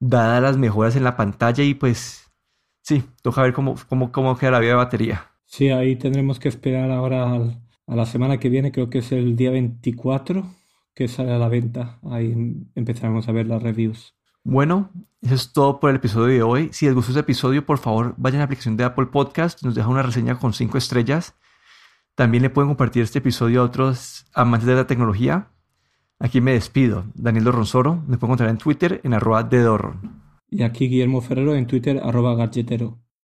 Dadas 0.00 0.42
las 0.42 0.56
mejoras 0.58 0.96
en 0.96 1.04
la 1.04 1.16
pantalla 1.16 1.64
y 1.64 1.74
pues 1.74 2.30
sí, 2.82 3.04
toca 3.22 3.42
ver 3.42 3.52
cómo, 3.54 3.76
cómo, 3.88 4.12
cómo 4.12 4.36
queda 4.36 4.52
la 4.52 4.60
vida 4.60 4.72
de 4.72 4.76
batería. 4.76 5.30
Sí, 5.48 5.70
ahí 5.70 5.96
tendremos 5.96 6.38
que 6.38 6.48
esperar 6.48 6.90
ahora 6.90 7.32
a 7.86 7.96
la 7.96 8.06
semana 8.06 8.38
que 8.38 8.50
viene, 8.50 8.70
creo 8.70 8.90
que 8.90 8.98
es 8.98 9.12
el 9.12 9.34
día 9.34 9.50
24 9.50 10.44
que 10.94 11.08
sale 11.08 11.32
a 11.32 11.38
la 11.38 11.48
venta. 11.48 11.98
Ahí 12.02 12.34
empezaremos 12.74 13.28
a 13.28 13.32
ver 13.32 13.46
las 13.46 13.62
reviews. 13.62 14.14
Bueno, 14.44 14.90
eso 15.22 15.34
es 15.34 15.52
todo 15.52 15.80
por 15.80 15.90
el 15.90 15.96
episodio 15.96 16.34
de 16.34 16.42
hoy. 16.42 16.68
Si 16.72 16.86
les 16.86 16.94
gustó 16.94 17.12
este 17.12 17.20
episodio, 17.20 17.64
por 17.64 17.78
favor, 17.78 18.14
vayan 18.18 18.36
a 18.36 18.40
la 18.40 18.44
aplicación 18.44 18.76
de 18.76 18.84
Apple 18.84 19.06
Podcast, 19.06 19.62
nos 19.62 19.74
deja 19.74 19.88
una 19.88 20.02
reseña 20.02 20.38
con 20.38 20.52
5 20.52 20.76
estrellas. 20.76 21.34
También 22.14 22.42
le 22.42 22.50
pueden 22.50 22.68
compartir 22.68 23.02
este 23.02 23.20
episodio 23.20 23.62
a 23.62 23.64
otros 23.64 24.26
amantes 24.34 24.66
de 24.66 24.74
la 24.74 24.86
tecnología. 24.86 25.48
Aquí 26.18 26.42
me 26.42 26.52
despido. 26.52 27.04
Daniel 27.14 27.44
Dorronsoro. 27.44 27.94
Me 28.06 28.18
pueden 28.18 28.32
encontrar 28.32 28.50
en 28.50 28.58
Twitter 28.58 29.00
en 29.02 29.14
arroba 29.14 29.44
de 29.44 29.64
Y 30.50 30.62
aquí 30.62 30.88
Guillermo 30.88 31.22
Ferrero 31.22 31.54
en 31.54 31.66
Twitter 31.66 32.00
arroba 32.02 32.34
galletero. 32.34 32.98